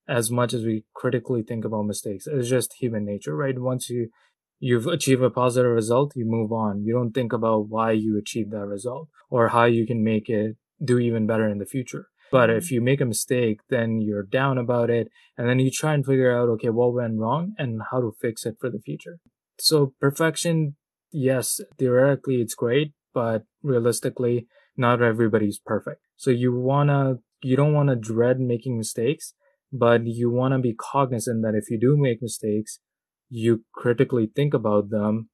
as 0.09 0.31
much 0.31 0.55
as 0.55 0.65
we 0.65 0.85
critically 0.95 1.43
think 1.43 1.65
about 1.65 1.83
mistakes. 1.83 2.27
It's 2.27 2.49
just 2.49 2.75
human 2.81 3.05
nature, 3.05 3.37
right? 3.37 3.59
Once 3.59 3.91
you, 3.91 4.09
you've 4.59 4.87
achieved 4.87 5.23
a 5.23 5.31
positive 5.31 5.71
result, 5.71 6.13
you 6.17 6.25
move 6.25 6.51
on. 6.51 6.83
You 6.83 6.95
don't 6.95 7.13
think 7.13 7.33
about 7.33 7.69
why 7.69 7.93
you 7.93 8.19
achieved 8.19 8.51
that 8.53 8.67
result 8.67 9.09
or 9.31 9.49
how 9.49 9.65
you 9.65 9.87
can 9.87 10.03
make 10.03 10.29
it 10.29 10.57
do 10.83 10.99
even 10.99 11.27
better 11.27 11.49
in 11.49 11.59
the 11.59 11.67
future. 11.67 12.07
But 12.31 12.51
if 12.51 12.65
mm-hmm. 12.65 12.75
you 12.75 12.81
make 12.81 13.01
a 13.01 13.07
mistake, 13.07 13.61
then 13.69 14.01
you're 14.01 14.23
down 14.23 14.59
about 14.59 14.91
it. 14.91 15.09
And 15.37 15.49
then 15.49 15.59
you 15.59 15.71
try 15.71 15.95
and 15.95 16.05
figure 16.05 16.37
out, 16.37 16.49
okay, 16.51 16.71
what 16.71 16.95
went 16.95 17.19
wrong 17.19 17.55
and 17.59 17.83
how 17.91 18.01
to 18.01 18.15
fix 18.21 18.47
it 18.47 18.57
for 18.61 18.71
the 18.71 18.81
future. 18.81 19.19
So 19.59 19.95
perfection, 20.01 20.77
yes, 21.11 21.61
theoretically 21.79 22.37
it's 22.37 22.55
great, 22.55 22.93
but 23.13 23.45
realistically, 23.63 24.47
not 24.77 25.03
everybody's 25.03 25.59
perfect. 25.59 26.01
So 26.17 26.31
you 26.31 26.55
wanna, 26.55 27.17
you 27.43 27.57
don't 27.57 27.75
wanna 27.75 27.97
dread 27.97 28.41
making 28.41 28.79
mistakes, 28.79 29.35
but 29.73 30.07
you 30.07 30.31
wanna 30.31 30.59
be 30.59 30.75
cognizant 30.75 31.43
that 31.43 31.55
if 31.55 31.71
you 31.71 31.79
do 31.79 31.97
make 31.97 32.23
mistakes, 32.23 32.81
you 33.29 33.65
critically 33.73 34.31
think 34.35 34.55
about 34.55 34.91
them 34.91 35.29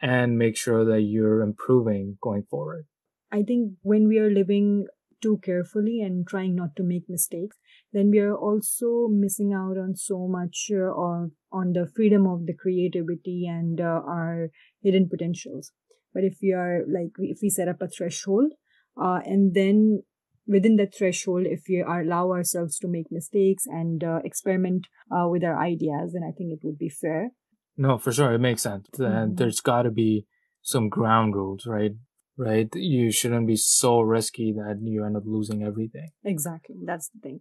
and 0.00 0.38
make 0.38 0.56
sure 0.56 0.84
that 0.84 1.02
you're 1.02 1.42
improving 1.42 2.18
going 2.22 2.44
forward. 2.50 2.86
I 3.32 3.42
think 3.42 3.74
when 3.82 4.08
we 4.08 4.18
are 4.18 4.30
living 4.30 4.86
too 5.20 5.38
carefully 5.44 6.00
and 6.00 6.26
trying 6.26 6.54
not 6.54 6.74
to 6.76 6.82
make 6.82 7.04
mistakes, 7.08 7.56
then 7.92 8.10
we 8.10 8.18
are 8.18 8.34
also 8.34 9.08
missing 9.08 9.52
out 9.52 9.76
on 9.76 9.94
so 9.94 10.26
much 10.26 10.70
uh, 10.72 10.90
of, 10.90 11.30
on 11.52 11.72
the 11.72 11.86
freedom 11.94 12.26
of 12.26 12.46
the 12.46 12.54
creativity 12.54 13.46
and 13.46 13.80
uh, 13.80 13.84
our 14.06 14.48
hidden 14.82 15.08
potentials. 15.08 15.72
But 16.14 16.24
if 16.24 16.38
we 16.42 16.52
are 16.52 16.82
like, 16.88 17.10
if 17.18 17.38
we 17.42 17.50
set 17.50 17.68
up 17.68 17.82
a 17.82 17.88
threshold, 17.88 18.52
uh, 19.00 19.20
and 19.24 19.54
then 19.54 20.02
within 20.46 20.76
that 20.76 20.94
threshold, 20.96 21.46
if 21.46 21.62
we 21.68 21.80
are, 21.80 22.00
allow 22.02 22.30
ourselves 22.30 22.78
to 22.80 22.88
make 22.88 23.06
mistakes 23.10 23.64
and 23.66 24.02
uh, 24.02 24.20
experiment 24.24 24.86
uh, 25.10 25.28
with 25.28 25.44
our 25.44 25.58
ideas, 25.58 26.12
then 26.12 26.22
I 26.22 26.32
think 26.32 26.52
it 26.52 26.64
would 26.64 26.78
be 26.78 26.88
fair. 26.88 27.30
No, 27.76 27.98
for 27.98 28.12
sure. 28.12 28.32
It 28.32 28.40
makes 28.40 28.62
sense. 28.62 28.88
And 28.98 29.32
Mhm. 29.32 29.36
there's 29.38 29.60
got 29.60 29.82
to 29.82 29.90
be 29.90 30.26
some 30.62 30.88
ground 30.88 31.34
rules, 31.34 31.66
right? 31.66 31.92
Right. 32.36 32.68
You 32.74 33.10
shouldn't 33.12 33.46
be 33.46 33.56
so 33.56 34.00
risky 34.00 34.52
that 34.52 34.78
you 34.82 35.04
end 35.04 35.16
up 35.16 35.24
losing 35.26 35.62
everything. 35.62 36.08
Exactly. 36.24 36.76
That's 36.84 37.08
the 37.10 37.18
thing. 37.20 37.40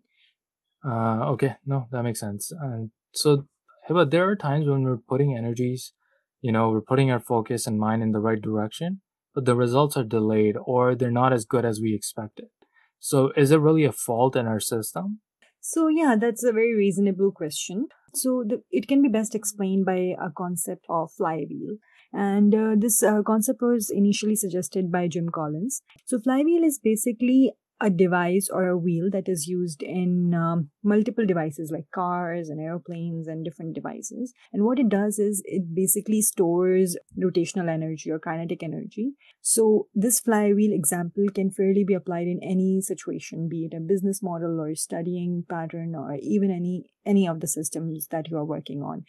Uh, 0.86 1.32
okay. 1.34 1.56
No, 1.66 1.88
that 1.92 2.04
makes 2.04 2.20
sense. 2.20 2.52
And 2.52 2.92
so, 3.14 3.48
but 3.88 4.12
there 4.12 4.30
are 4.30 4.36
times 4.36 4.68
when 4.68 4.84
we're 4.84 4.98
putting 4.98 5.36
energies, 5.36 5.94
you 6.42 6.52
know, 6.52 6.70
we're 6.70 6.82
putting 6.82 7.12
our 7.12 7.20
focus 7.20 7.66
and 7.68 7.80
mind 7.80 8.04
in 8.04 8.12
the 8.12 8.20
right 8.20 8.42
direction, 8.42 9.02
but 9.34 9.46
the 9.46 9.56
results 9.56 9.98
are 9.98 10.04
delayed 10.04 10.56
or 10.64 10.96
they're 10.96 11.12
not 11.12 11.34
as 11.34 11.46
good 11.46 11.66
as 11.66 11.80
we 11.82 11.94
expected. 11.96 12.48
So 13.00 13.32
is 13.36 13.52
it 13.52 13.60
really 13.60 13.86
a 13.86 13.92
fault 13.92 14.36
in 14.36 14.46
our 14.46 14.60
system? 14.60 15.20
So, 15.62 15.88
yeah, 15.88 16.16
that's 16.20 16.44
a 16.44 16.54
very 16.54 16.74
reasonable 16.76 17.32
question. 17.32 17.88
So 18.14 18.44
the, 18.48 18.64
it 18.72 18.88
can 18.88 19.02
be 19.02 19.10
best 19.10 19.36
explained 19.36 19.86
by 19.86 20.16
a 20.20 20.32
concept 20.36 20.86
of 20.90 21.12
flywheel. 21.12 21.78
And 22.12 22.56
uh, 22.56 22.76
this 22.78 23.04
uh, 23.04 23.22
concept 23.24 23.62
was 23.62 23.90
initially 23.90 24.36
suggested 24.36 24.92
by 24.92 25.08
Jim 25.08 25.30
Collins. 25.30 25.82
So 26.06 26.20
flywheel 26.20 26.64
is 26.64 26.80
basically 26.82 27.54
a 27.82 27.90
device 27.90 28.50
or 28.52 28.68
a 28.68 28.78
wheel 28.78 29.10
that 29.12 29.30
is 29.30 29.48
used 29.48 29.82
in 29.82 30.34
um, 30.34 30.70
multiple 30.84 31.26
devices 31.26 31.72
like 31.72 31.86
cars 31.94 32.50
and 32.50 32.60
airplanes 32.60 33.28
and 33.28 33.46
different 33.46 33.74
devices. 33.74 34.34
And 34.52 34.64
what 34.64 34.80
it 34.80 34.90
does 34.90 35.20
is 35.20 35.42
it 35.46 35.74
basically 35.74 36.22
stores 36.22 36.98
rotational 37.18 37.70
energy 37.70 38.12
or 38.12 38.20
kinetic 38.20 38.64
energy. 38.64 39.14
So 39.42 39.88
this 39.94 40.20
flywheel 40.20 40.74
example 40.74 41.26
can 41.34 41.52
fairly 41.52 41.84
be 41.84 41.94
applied 41.94 42.28
in 42.28 42.40
any 42.44 42.82
situation, 42.82 43.48
be 43.50 43.70
it 43.72 43.76
a 43.76 43.80
business 43.80 44.22
model 44.22 44.60
or 44.60 44.76
studying 44.76 45.46
pattern 45.50 45.96
or 45.96 46.16
even 46.22 46.52
any 46.52 46.92
any 47.06 47.28
of 47.28 47.40
the 47.40 47.48
systems 47.48 48.08
that 48.12 48.30
you 48.30 48.38
are 48.38 48.46
working 48.46 48.84
on. 48.84 49.06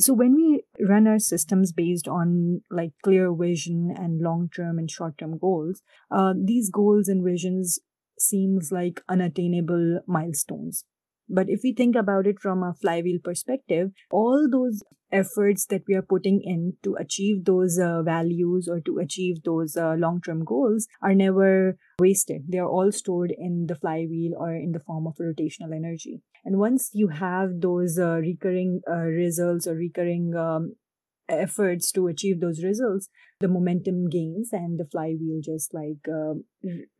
So 0.00 0.14
when 0.14 0.34
we 0.34 0.62
run 0.88 1.06
our 1.06 1.18
systems 1.18 1.72
based 1.72 2.08
on 2.08 2.62
like 2.70 2.92
clear 3.04 3.32
vision 3.34 3.92
and 3.94 4.22
long 4.22 4.48
term 4.54 4.78
and 4.78 4.90
short 4.90 5.18
term 5.18 5.36
goals, 5.36 5.82
uh, 6.10 6.32
these 6.36 6.70
goals 6.70 7.06
and 7.06 7.22
visions 7.22 7.78
seems 8.20 8.70
like 8.72 9.02
unattainable 9.08 10.00
milestones. 10.06 10.84
But 11.28 11.48
if 11.48 11.60
we 11.62 11.72
think 11.72 11.94
about 11.94 12.26
it 12.26 12.40
from 12.40 12.62
a 12.62 12.74
flywheel 12.74 13.20
perspective, 13.22 13.92
all 14.10 14.48
those 14.50 14.82
efforts 15.12 15.66
that 15.66 15.82
we 15.88 15.94
are 15.94 16.02
putting 16.02 16.40
in 16.42 16.74
to 16.82 16.94
achieve 16.96 17.44
those 17.44 17.78
uh, 17.78 18.02
values 18.02 18.68
or 18.68 18.80
to 18.80 18.98
achieve 18.98 19.42
those 19.44 19.76
uh, 19.76 19.94
long 19.94 20.20
term 20.20 20.44
goals 20.44 20.86
are 21.02 21.14
never 21.14 21.76
wasted. 22.00 22.42
They 22.48 22.58
are 22.58 22.68
all 22.68 22.92
stored 22.92 23.32
in 23.36 23.66
the 23.66 23.74
flywheel 23.74 24.32
or 24.36 24.54
in 24.54 24.72
the 24.72 24.80
form 24.80 25.06
of 25.06 25.16
rotational 25.16 25.74
energy. 25.74 26.22
And 26.44 26.58
once 26.58 26.90
you 26.92 27.08
have 27.08 27.60
those 27.60 27.98
uh, 27.98 28.16
recurring 28.16 28.80
uh, 28.90 28.94
results 28.94 29.66
or 29.66 29.74
recurring 29.74 30.34
um, 30.34 30.74
efforts 31.30 31.92
to 31.92 32.06
achieve 32.08 32.40
those 32.40 32.62
results, 32.62 33.08
the 33.40 33.48
momentum 33.48 34.08
gains 34.08 34.50
and 34.52 34.78
the 34.78 34.84
flywheel 34.84 35.40
just 35.42 35.72
like 35.72 36.06
uh, 36.08 36.34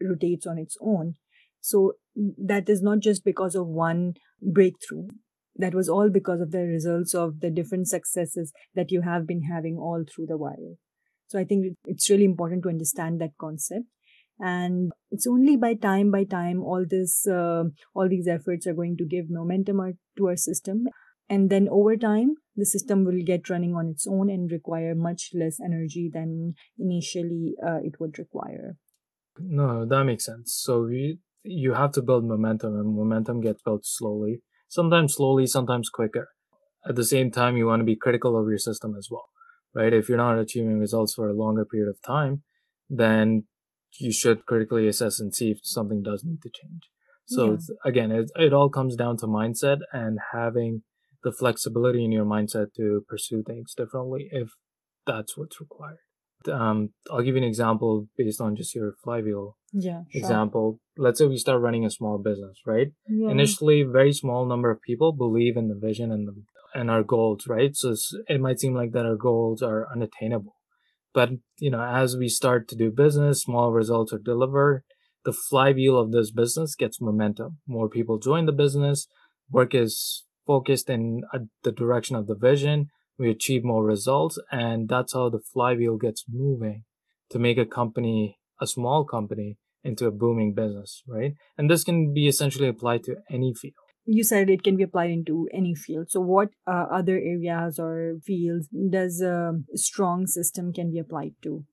rotates 0.00 0.46
on 0.46 0.58
its 0.58 0.76
own. 0.80 1.14
So 1.60 1.94
that 2.16 2.68
is 2.68 2.82
not 2.82 3.00
just 3.00 3.24
because 3.24 3.54
of 3.54 3.66
one 3.66 4.14
breakthrough. 4.40 5.08
That 5.56 5.74
was 5.74 5.88
all 5.88 6.08
because 6.08 6.40
of 6.40 6.52
the 6.52 6.60
results 6.60 7.14
of 7.14 7.40
the 7.40 7.50
different 7.50 7.88
successes 7.88 8.52
that 8.74 8.90
you 8.90 9.02
have 9.02 9.26
been 9.26 9.42
having 9.42 9.76
all 9.76 10.04
through 10.04 10.26
the 10.26 10.38
while. 10.38 10.76
So 11.26 11.38
I 11.38 11.44
think 11.44 11.76
it's 11.84 12.08
really 12.10 12.24
important 12.24 12.62
to 12.62 12.70
understand 12.70 13.20
that 13.20 13.36
concept. 13.38 13.84
And 14.38 14.90
it's 15.10 15.26
only 15.26 15.56
by 15.56 15.74
time 15.74 16.10
by 16.10 16.24
time 16.24 16.62
all 16.62 16.86
this, 16.88 17.26
uh, 17.26 17.64
all 17.94 18.08
these 18.08 18.26
efforts 18.26 18.66
are 18.66 18.72
going 18.72 18.96
to 18.96 19.04
give 19.04 19.26
momentum 19.28 19.98
to 20.16 20.28
our 20.28 20.36
system. 20.36 20.86
And 21.28 21.50
then 21.50 21.68
over 21.70 21.96
time, 21.96 22.36
the 22.60 22.66
system 22.66 23.04
will 23.04 23.22
get 23.24 23.50
running 23.50 23.74
on 23.74 23.88
its 23.88 24.06
own 24.06 24.30
and 24.30 24.52
require 24.52 24.94
much 24.94 25.30
less 25.34 25.58
energy 25.64 26.10
than 26.12 26.54
initially 26.78 27.54
uh, 27.66 27.78
it 27.82 27.98
would 27.98 28.18
require. 28.18 28.76
No, 29.38 29.86
that 29.86 30.04
makes 30.04 30.24
sense. 30.24 30.54
So 30.54 30.82
we, 30.82 31.18
you 31.42 31.74
have 31.74 31.92
to 31.92 32.02
build 32.02 32.24
momentum, 32.24 32.74
and 32.74 32.94
momentum 32.94 33.40
gets 33.40 33.62
built 33.62 33.84
slowly. 33.84 34.42
Sometimes 34.68 35.14
slowly, 35.14 35.46
sometimes 35.46 35.88
quicker. 35.88 36.28
At 36.88 36.96
the 36.96 37.04
same 37.04 37.30
time, 37.30 37.56
you 37.56 37.66
want 37.66 37.80
to 37.80 37.84
be 37.84 37.96
critical 37.96 38.38
of 38.40 38.48
your 38.48 38.58
system 38.58 38.94
as 38.96 39.08
well, 39.10 39.28
right? 39.74 39.92
If 39.92 40.08
you're 40.08 40.18
not 40.18 40.38
achieving 40.38 40.78
results 40.78 41.14
for 41.14 41.28
a 41.28 41.34
longer 41.34 41.64
period 41.64 41.90
of 41.90 42.00
time, 42.02 42.42
then 42.88 43.44
you 43.98 44.12
should 44.12 44.46
critically 44.46 44.86
assess 44.88 45.20
and 45.20 45.34
see 45.34 45.50
if 45.50 45.58
something 45.62 46.02
does 46.02 46.24
need 46.24 46.42
to 46.42 46.50
change. 46.50 46.82
So 47.26 47.52
yeah. 47.52 47.74
again, 47.84 48.10
it, 48.10 48.30
it 48.36 48.52
all 48.52 48.68
comes 48.68 48.96
down 48.96 49.16
to 49.18 49.26
mindset 49.26 49.78
and 49.92 50.18
having 50.32 50.82
the 51.22 51.32
flexibility 51.32 52.04
in 52.04 52.12
your 52.12 52.24
mindset 52.24 52.74
to 52.76 53.04
pursue 53.08 53.42
things 53.46 53.74
differently 53.74 54.28
if 54.30 54.50
that's 55.06 55.36
what's 55.36 55.60
required. 55.60 55.98
Um, 56.50 56.90
I'll 57.10 57.20
give 57.20 57.34
you 57.34 57.42
an 57.42 57.48
example 57.48 58.08
based 58.16 58.40
on 58.40 58.56
just 58.56 58.74
your 58.74 58.94
flywheel 59.04 59.58
yeah, 59.72 60.02
sure. 60.10 60.22
example. 60.22 60.80
Let's 60.96 61.18
say 61.18 61.26
we 61.26 61.36
start 61.36 61.60
running 61.60 61.84
a 61.84 61.90
small 61.90 62.18
business, 62.18 62.58
right? 62.66 62.88
Yeah. 63.06 63.30
Initially, 63.30 63.82
very 63.82 64.12
small 64.12 64.46
number 64.46 64.70
of 64.70 64.80
people 64.80 65.12
believe 65.12 65.56
in 65.56 65.68
the 65.68 65.78
vision 65.78 66.10
and 66.10 66.26
the, 66.26 66.34
and 66.74 66.90
our 66.90 67.02
goals, 67.02 67.46
right? 67.46 67.76
So 67.76 67.94
it 68.28 68.40
might 68.40 68.58
seem 68.58 68.74
like 68.74 68.92
that 68.92 69.04
our 69.04 69.16
goals 69.16 69.62
are 69.62 69.86
unattainable. 69.92 70.56
But, 71.12 71.30
you 71.58 71.70
know, 71.70 71.82
as 71.82 72.16
we 72.16 72.28
start 72.28 72.68
to 72.68 72.76
do 72.76 72.90
business, 72.90 73.42
small 73.42 73.72
results 73.72 74.12
are 74.12 74.18
delivered. 74.18 74.84
The 75.24 75.32
flywheel 75.32 75.98
of 75.98 76.12
this 76.12 76.30
business 76.30 76.74
gets 76.74 77.00
momentum. 77.00 77.58
More 77.66 77.90
people 77.90 78.18
join 78.18 78.46
the 78.46 78.52
business. 78.52 79.08
Work 79.50 79.74
is 79.74 80.24
focused 80.46 80.88
in 80.90 81.22
uh, 81.32 81.40
the 81.62 81.72
direction 81.72 82.16
of 82.16 82.26
the 82.26 82.34
vision, 82.34 82.88
we 83.18 83.30
achieve 83.30 83.64
more 83.64 83.84
results. 83.84 84.38
And 84.50 84.88
that's 84.88 85.12
how 85.12 85.28
the 85.28 85.40
flywheel 85.40 85.96
gets 85.96 86.24
moving 86.28 86.84
to 87.30 87.38
make 87.38 87.58
a 87.58 87.66
company, 87.66 88.38
a 88.60 88.66
small 88.66 89.04
company 89.04 89.58
into 89.82 90.06
a 90.06 90.10
booming 90.10 90.54
business, 90.54 91.02
right? 91.06 91.34
And 91.56 91.70
this 91.70 91.84
can 91.84 92.12
be 92.12 92.28
essentially 92.28 92.68
applied 92.68 93.04
to 93.04 93.16
any 93.30 93.54
field. 93.54 93.74
You 94.06 94.24
said 94.24 94.50
it 94.50 94.62
can 94.62 94.76
be 94.76 94.82
applied 94.82 95.10
into 95.10 95.48
any 95.52 95.74
field. 95.74 96.10
So, 96.10 96.20
what 96.20 96.48
uh, 96.66 96.86
other 96.90 97.16
areas 97.16 97.78
or 97.78 98.16
fields 98.24 98.68
does 98.90 99.20
a 99.20 99.52
strong 99.74 100.26
system 100.26 100.72
can 100.72 100.90
be 100.90 100.98
applied 100.98 101.34
to? 101.42 101.64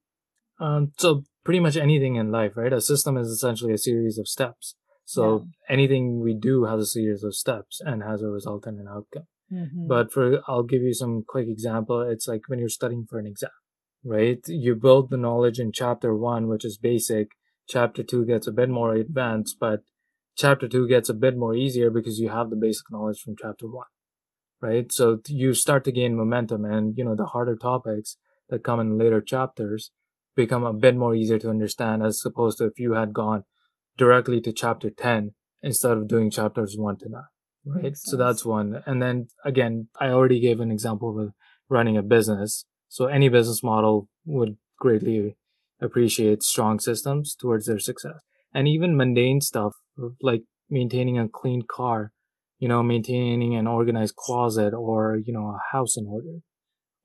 Um, 0.59 0.91
so 0.97 1.23
pretty 1.43 1.59
much 1.59 1.77
anything 1.77 2.15
in 2.15 2.31
life, 2.31 2.53
right? 2.55 2.73
A 2.73 2.81
system 2.81 3.17
is 3.17 3.29
essentially 3.29 3.73
a 3.73 3.77
series 3.77 4.17
of 4.17 4.27
steps. 4.27 4.75
So 5.09 5.45
yeah. 5.69 5.73
anything 5.73 6.19
we 6.19 6.33
do 6.33 6.65
has 6.65 6.81
a 6.81 6.85
series 6.85 7.23
of 7.23 7.33
steps 7.33 7.79
and 7.79 8.03
has 8.03 8.21
a 8.21 8.27
result 8.27 8.65
and 8.67 8.77
an 8.77 8.89
outcome. 8.89 9.27
Mm-hmm. 9.49 9.87
But 9.87 10.11
for, 10.11 10.41
I'll 10.49 10.63
give 10.63 10.81
you 10.81 10.93
some 10.93 11.23
quick 11.25 11.47
example. 11.47 12.01
It's 12.01 12.27
like 12.27 12.41
when 12.47 12.59
you're 12.59 12.67
studying 12.67 13.05
for 13.09 13.17
an 13.17 13.25
exam, 13.25 13.49
right? 14.03 14.39
You 14.47 14.75
build 14.75 15.09
the 15.09 15.15
knowledge 15.15 15.59
in 15.59 15.71
chapter 15.71 16.13
one, 16.13 16.49
which 16.49 16.65
is 16.65 16.77
basic. 16.77 17.29
Chapter 17.69 18.03
two 18.03 18.25
gets 18.25 18.47
a 18.47 18.51
bit 18.51 18.67
more 18.67 18.95
advanced, 18.95 19.55
but 19.61 19.79
chapter 20.35 20.67
two 20.67 20.89
gets 20.89 21.07
a 21.07 21.13
bit 21.13 21.37
more 21.37 21.55
easier 21.55 21.89
because 21.89 22.19
you 22.19 22.27
have 22.27 22.49
the 22.49 22.57
basic 22.57 22.91
knowledge 22.91 23.21
from 23.21 23.35
chapter 23.41 23.65
one, 23.65 23.87
right? 24.61 24.91
So 24.91 25.21
you 25.29 25.53
start 25.53 25.85
to 25.85 25.93
gain 25.93 26.17
momentum 26.17 26.65
and, 26.65 26.97
you 26.97 27.05
know, 27.05 27.15
the 27.15 27.27
harder 27.27 27.55
topics 27.55 28.17
that 28.49 28.65
come 28.65 28.81
in 28.81 28.97
later 28.97 29.21
chapters 29.21 29.91
become 30.35 30.65
a 30.65 30.73
bit 30.73 30.97
more 30.97 31.15
easier 31.15 31.39
to 31.39 31.49
understand 31.49 32.03
as 32.03 32.21
opposed 32.25 32.57
to 32.57 32.65
if 32.65 32.77
you 32.77 32.93
had 32.93 33.13
gone 33.13 33.45
directly 33.97 34.41
to 34.41 34.51
chapter 34.51 34.89
10 34.89 35.31
instead 35.61 35.97
of 35.97 36.07
doing 36.07 36.29
chapters 36.29 36.75
1 36.77 36.97
to 36.97 37.09
9 37.09 37.21
right? 37.65 37.97
So 37.97 38.15
that's 38.15 38.45
one. 38.45 38.81
And 38.85 39.01
then 39.01 39.27
again 39.43 39.89
i 39.99 40.07
already 40.07 40.39
gave 40.39 40.59
an 40.59 40.71
example 40.71 41.13
with 41.13 41.31
running 41.69 41.97
a 41.97 42.03
business. 42.03 42.65
So 42.87 43.07
any 43.07 43.29
business 43.29 43.61
model 43.61 44.07
would 44.25 44.57
greatly 44.79 45.35
appreciate 45.81 46.43
strong 46.43 46.79
systems 46.79 47.35
towards 47.35 47.65
their 47.65 47.79
success. 47.79 48.19
And 48.53 48.67
even 48.67 48.95
mundane 48.95 49.41
stuff 49.41 49.73
like 50.21 50.43
maintaining 50.69 51.19
a 51.19 51.27
clean 51.27 51.63
car 51.69 52.11
you 52.59 52.67
know 52.67 52.81
maintaining 52.81 53.55
an 53.55 53.67
organized 53.67 54.15
closet 54.15 54.73
or 54.73 55.17
you 55.23 55.33
know 55.33 55.47
a 55.47 55.59
house 55.71 55.97
in 55.97 56.07
order. 56.07 56.39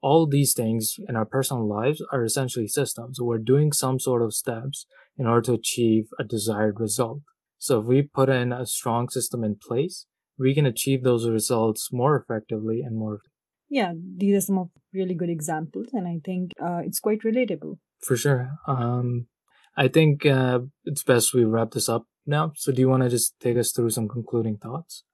All 0.01 0.27
these 0.27 0.53
things 0.53 0.97
in 1.09 1.15
our 1.15 1.25
personal 1.25 1.69
lives 1.69 2.03
are 2.11 2.25
essentially 2.25 2.67
systems. 2.67 3.21
We're 3.21 3.39
doing 3.39 3.73
some 3.73 4.01
sort 4.01 4.23
of 4.23 4.35
steps 4.35 4.87
in 5.19 5.27
order 5.27 5.43
to 5.43 5.53
achieve 5.55 6.05
a 6.19 6.25
desired 6.25 6.81
result. 6.81 7.21
So 7.59 7.81
if 7.81 7.87
we 7.87 8.03
put 8.03 8.29
in 8.29 8.53
a 8.53 8.67
strong 8.67 9.09
system 9.09 9.45
in 9.45 9.57
place, 9.57 10.07
we 10.39 10.55
can 10.55 10.67
achieve 10.67 11.05
those 11.05 11.29
results 11.29 11.91
more 11.93 12.17
effectively 12.17 12.81
and 12.81 12.97
more. 12.97 13.21
Yeah, 13.69 13.93
these 13.95 14.37
are 14.37 14.41
some 14.41 14.59
of 14.59 14.71
really 14.93 15.15
good 15.15 15.31
examples, 15.31 15.89
and 15.93 16.07
I 16.07 16.21
think 16.25 16.53
uh, 16.61 16.81
it's 16.85 17.01
quite 17.01 17.23
relatable. 17.23 17.79
For 18.01 18.17
sure. 18.17 18.51
Um, 18.67 19.29
I 19.77 19.89
think 19.89 20.27
uh, 20.27 20.61
it's 20.85 21.03
best 21.03 21.33
we 21.33 21.45
wrap 21.45 21.71
this 21.71 21.89
up 21.89 22.05
now. 22.27 22.53
So, 22.57 22.73
do 22.73 22.81
you 22.81 22.89
want 22.89 23.03
to 23.05 23.09
just 23.09 23.35
take 23.41 23.57
us 23.57 23.73
through 23.73 23.91
some 23.91 24.09
concluding 24.09 24.59
thoughts? 24.59 25.05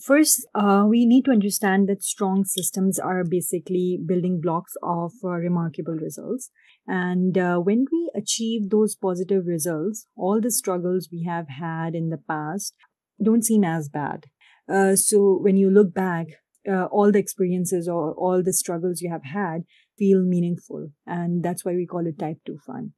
First, 0.00 0.46
uh, 0.54 0.86
we 0.88 1.04
need 1.04 1.26
to 1.26 1.32
understand 1.32 1.86
that 1.88 2.02
strong 2.02 2.44
systems 2.44 2.98
are 2.98 3.24
basically 3.24 3.98
building 4.04 4.40
blocks 4.40 4.72
of 4.82 5.12
uh, 5.22 5.28
remarkable 5.28 5.94
results. 5.94 6.50
And 6.86 7.36
uh, 7.36 7.58
when 7.58 7.84
we 7.92 8.10
achieve 8.14 8.70
those 8.70 8.94
positive 8.94 9.46
results, 9.46 10.06
all 10.16 10.40
the 10.40 10.50
struggles 10.50 11.10
we 11.12 11.24
have 11.24 11.48
had 11.48 11.94
in 11.94 12.08
the 12.08 12.16
past 12.16 12.74
don't 13.22 13.44
seem 13.44 13.64
as 13.64 13.90
bad. 13.90 14.26
Uh, 14.66 14.96
so 14.96 15.38
when 15.40 15.56
you 15.58 15.70
look 15.70 15.92
back, 15.92 16.28
uh, 16.66 16.86
all 16.86 17.12
the 17.12 17.18
experiences 17.18 17.86
or 17.86 18.14
all 18.14 18.42
the 18.42 18.52
struggles 18.52 19.02
you 19.02 19.10
have 19.10 19.24
had 19.24 19.64
feel 19.98 20.22
meaningful. 20.22 20.90
And 21.06 21.42
that's 21.42 21.64
why 21.64 21.74
we 21.74 21.86
call 21.86 22.06
it 22.06 22.18
type 22.18 22.38
2 22.46 22.58
fun. 22.66 22.92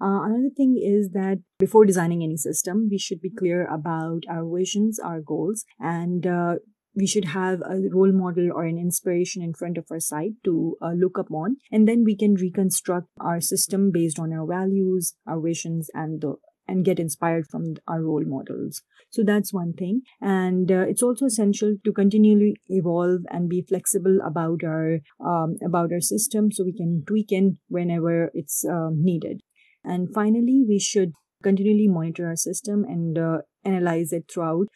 Uh, 0.00 0.22
another 0.22 0.50
thing 0.56 0.80
is 0.80 1.10
that 1.10 1.38
before 1.58 1.84
designing 1.84 2.22
any 2.22 2.36
system, 2.36 2.88
we 2.90 2.98
should 2.98 3.20
be 3.20 3.30
clear 3.30 3.66
about 3.66 4.22
our 4.28 4.44
visions, 4.44 4.98
our 4.98 5.20
goals, 5.20 5.64
and 5.80 6.26
uh, 6.26 6.54
we 6.94 7.06
should 7.06 7.26
have 7.26 7.60
a 7.60 7.80
role 7.92 8.12
model 8.12 8.50
or 8.52 8.64
an 8.64 8.78
inspiration 8.78 9.42
in 9.42 9.54
front 9.54 9.78
of 9.78 9.86
our 9.90 10.00
sight 10.00 10.32
to 10.44 10.76
uh, 10.82 10.92
look 10.92 11.16
upon. 11.16 11.56
And 11.70 11.86
then 11.86 12.04
we 12.04 12.16
can 12.16 12.34
reconstruct 12.34 13.06
our 13.20 13.40
system 13.40 13.90
based 13.92 14.18
on 14.18 14.32
our 14.32 14.46
values, 14.46 15.14
our 15.26 15.40
visions, 15.40 15.90
and 15.94 16.20
the 16.20 16.34
and 16.68 16.84
get 16.84 17.00
inspired 17.00 17.46
from 17.48 17.74
our 17.88 18.02
role 18.02 18.24
models. 18.26 18.82
So 19.10 19.22
that's 19.24 19.54
one 19.54 19.72
thing. 19.72 20.02
And 20.20 20.70
uh, 20.70 20.84
it's 20.86 21.02
also 21.02 21.24
essential 21.24 21.76
to 21.82 21.92
continually 21.92 22.56
evolve 22.66 23.22
and 23.30 23.48
be 23.48 23.62
flexible 23.62 24.18
about 24.22 24.62
our, 24.64 24.98
um, 25.24 25.56
about 25.64 25.92
our 25.92 26.02
system 26.02 26.52
so 26.52 26.64
we 26.64 26.76
can 26.76 27.04
tweak 27.06 27.32
in 27.32 27.56
whenever 27.68 28.30
it's 28.34 28.66
um, 28.66 29.02
needed. 29.02 29.40
And 29.88 30.12
finally, 30.14 30.64
we 30.66 30.78
should 30.78 31.12
continually 31.42 31.88
monitor 31.88 32.26
our 32.28 32.36
system 32.36 32.84
and 32.84 33.18
uh, 33.18 33.38
analyze 33.64 34.12
it 34.12 34.24
throughout. 34.32 34.66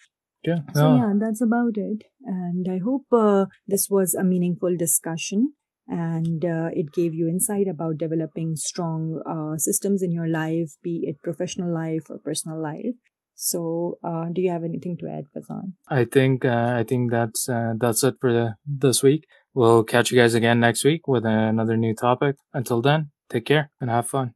Yeah. 0.45 0.61
So 0.75 0.97
yeah, 0.97 1.13
that's 1.21 1.41
about 1.41 1.77
it. 1.77 2.03
And 2.25 2.67
I 2.69 2.79
hope 2.79 3.05
uh, 3.13 3.47
this 3.67 3.89
was 3.89 4.15
a 4.15 4.25
meaningful 4.25 4.77
discussion 4.77 5.53
and 5.87 6.45
uh, 6.45 6.71
it 6.73 6.93
gave 6.93 7.15
you 7.15 7.29
insight 7.29 7.69
about 7.69 7.99
developing 7.99 8.57
strong 8.57 9.23
uh, 9.27 9.57
systems 9.57 10.03
in 10.03 10.11
your 10.11 10.29
life, 10.29 10.73
be 10.83 11.05
it 11.05 11.17
professional 11.23 11.73
life 11.73 12.11
or 12.11 12.19
personal 12.19 12.61
life. 12.61 12.95
So, 13.35 13.99
uh, 14.05 14.27
do 14.33 14.41
you 14.41 14.51
have 14.51 14.63
anything 14.63 14.97
to 14.99 15.09
add, 15.09 15.25
Fazan? 15.35 15.73
I 15.89 16.05
think 16.05 16.45
uh, 16.45 16.75
I 16.77 16.85
think 16.85 17.11
that's 17.11 17.49
uh, 17.49 17.73
that's 17.77 18.05
it 18.05 18.15
for 18.21 18.33
the, 18.33 18.55
this 18.65 19.03
week. 19.03 19.27
We'll 19.55 19.85
catch 19.85 20.11
you 20.11 20.19
guys 20.19 20.35
again 20.35 20.61
next 20.61 20.85
week 20.85 21.09
with 21.09 21.25
another 21.25 21.77
new 21.77 21.95
topic. 21.95 22.37
Until 22.55 22.81
then, 22.81 23.11
take 23.29 23.47
care 23.47 23.71
and 23.81 23.91
have 23.91 24.09
fun. 24.09 24.31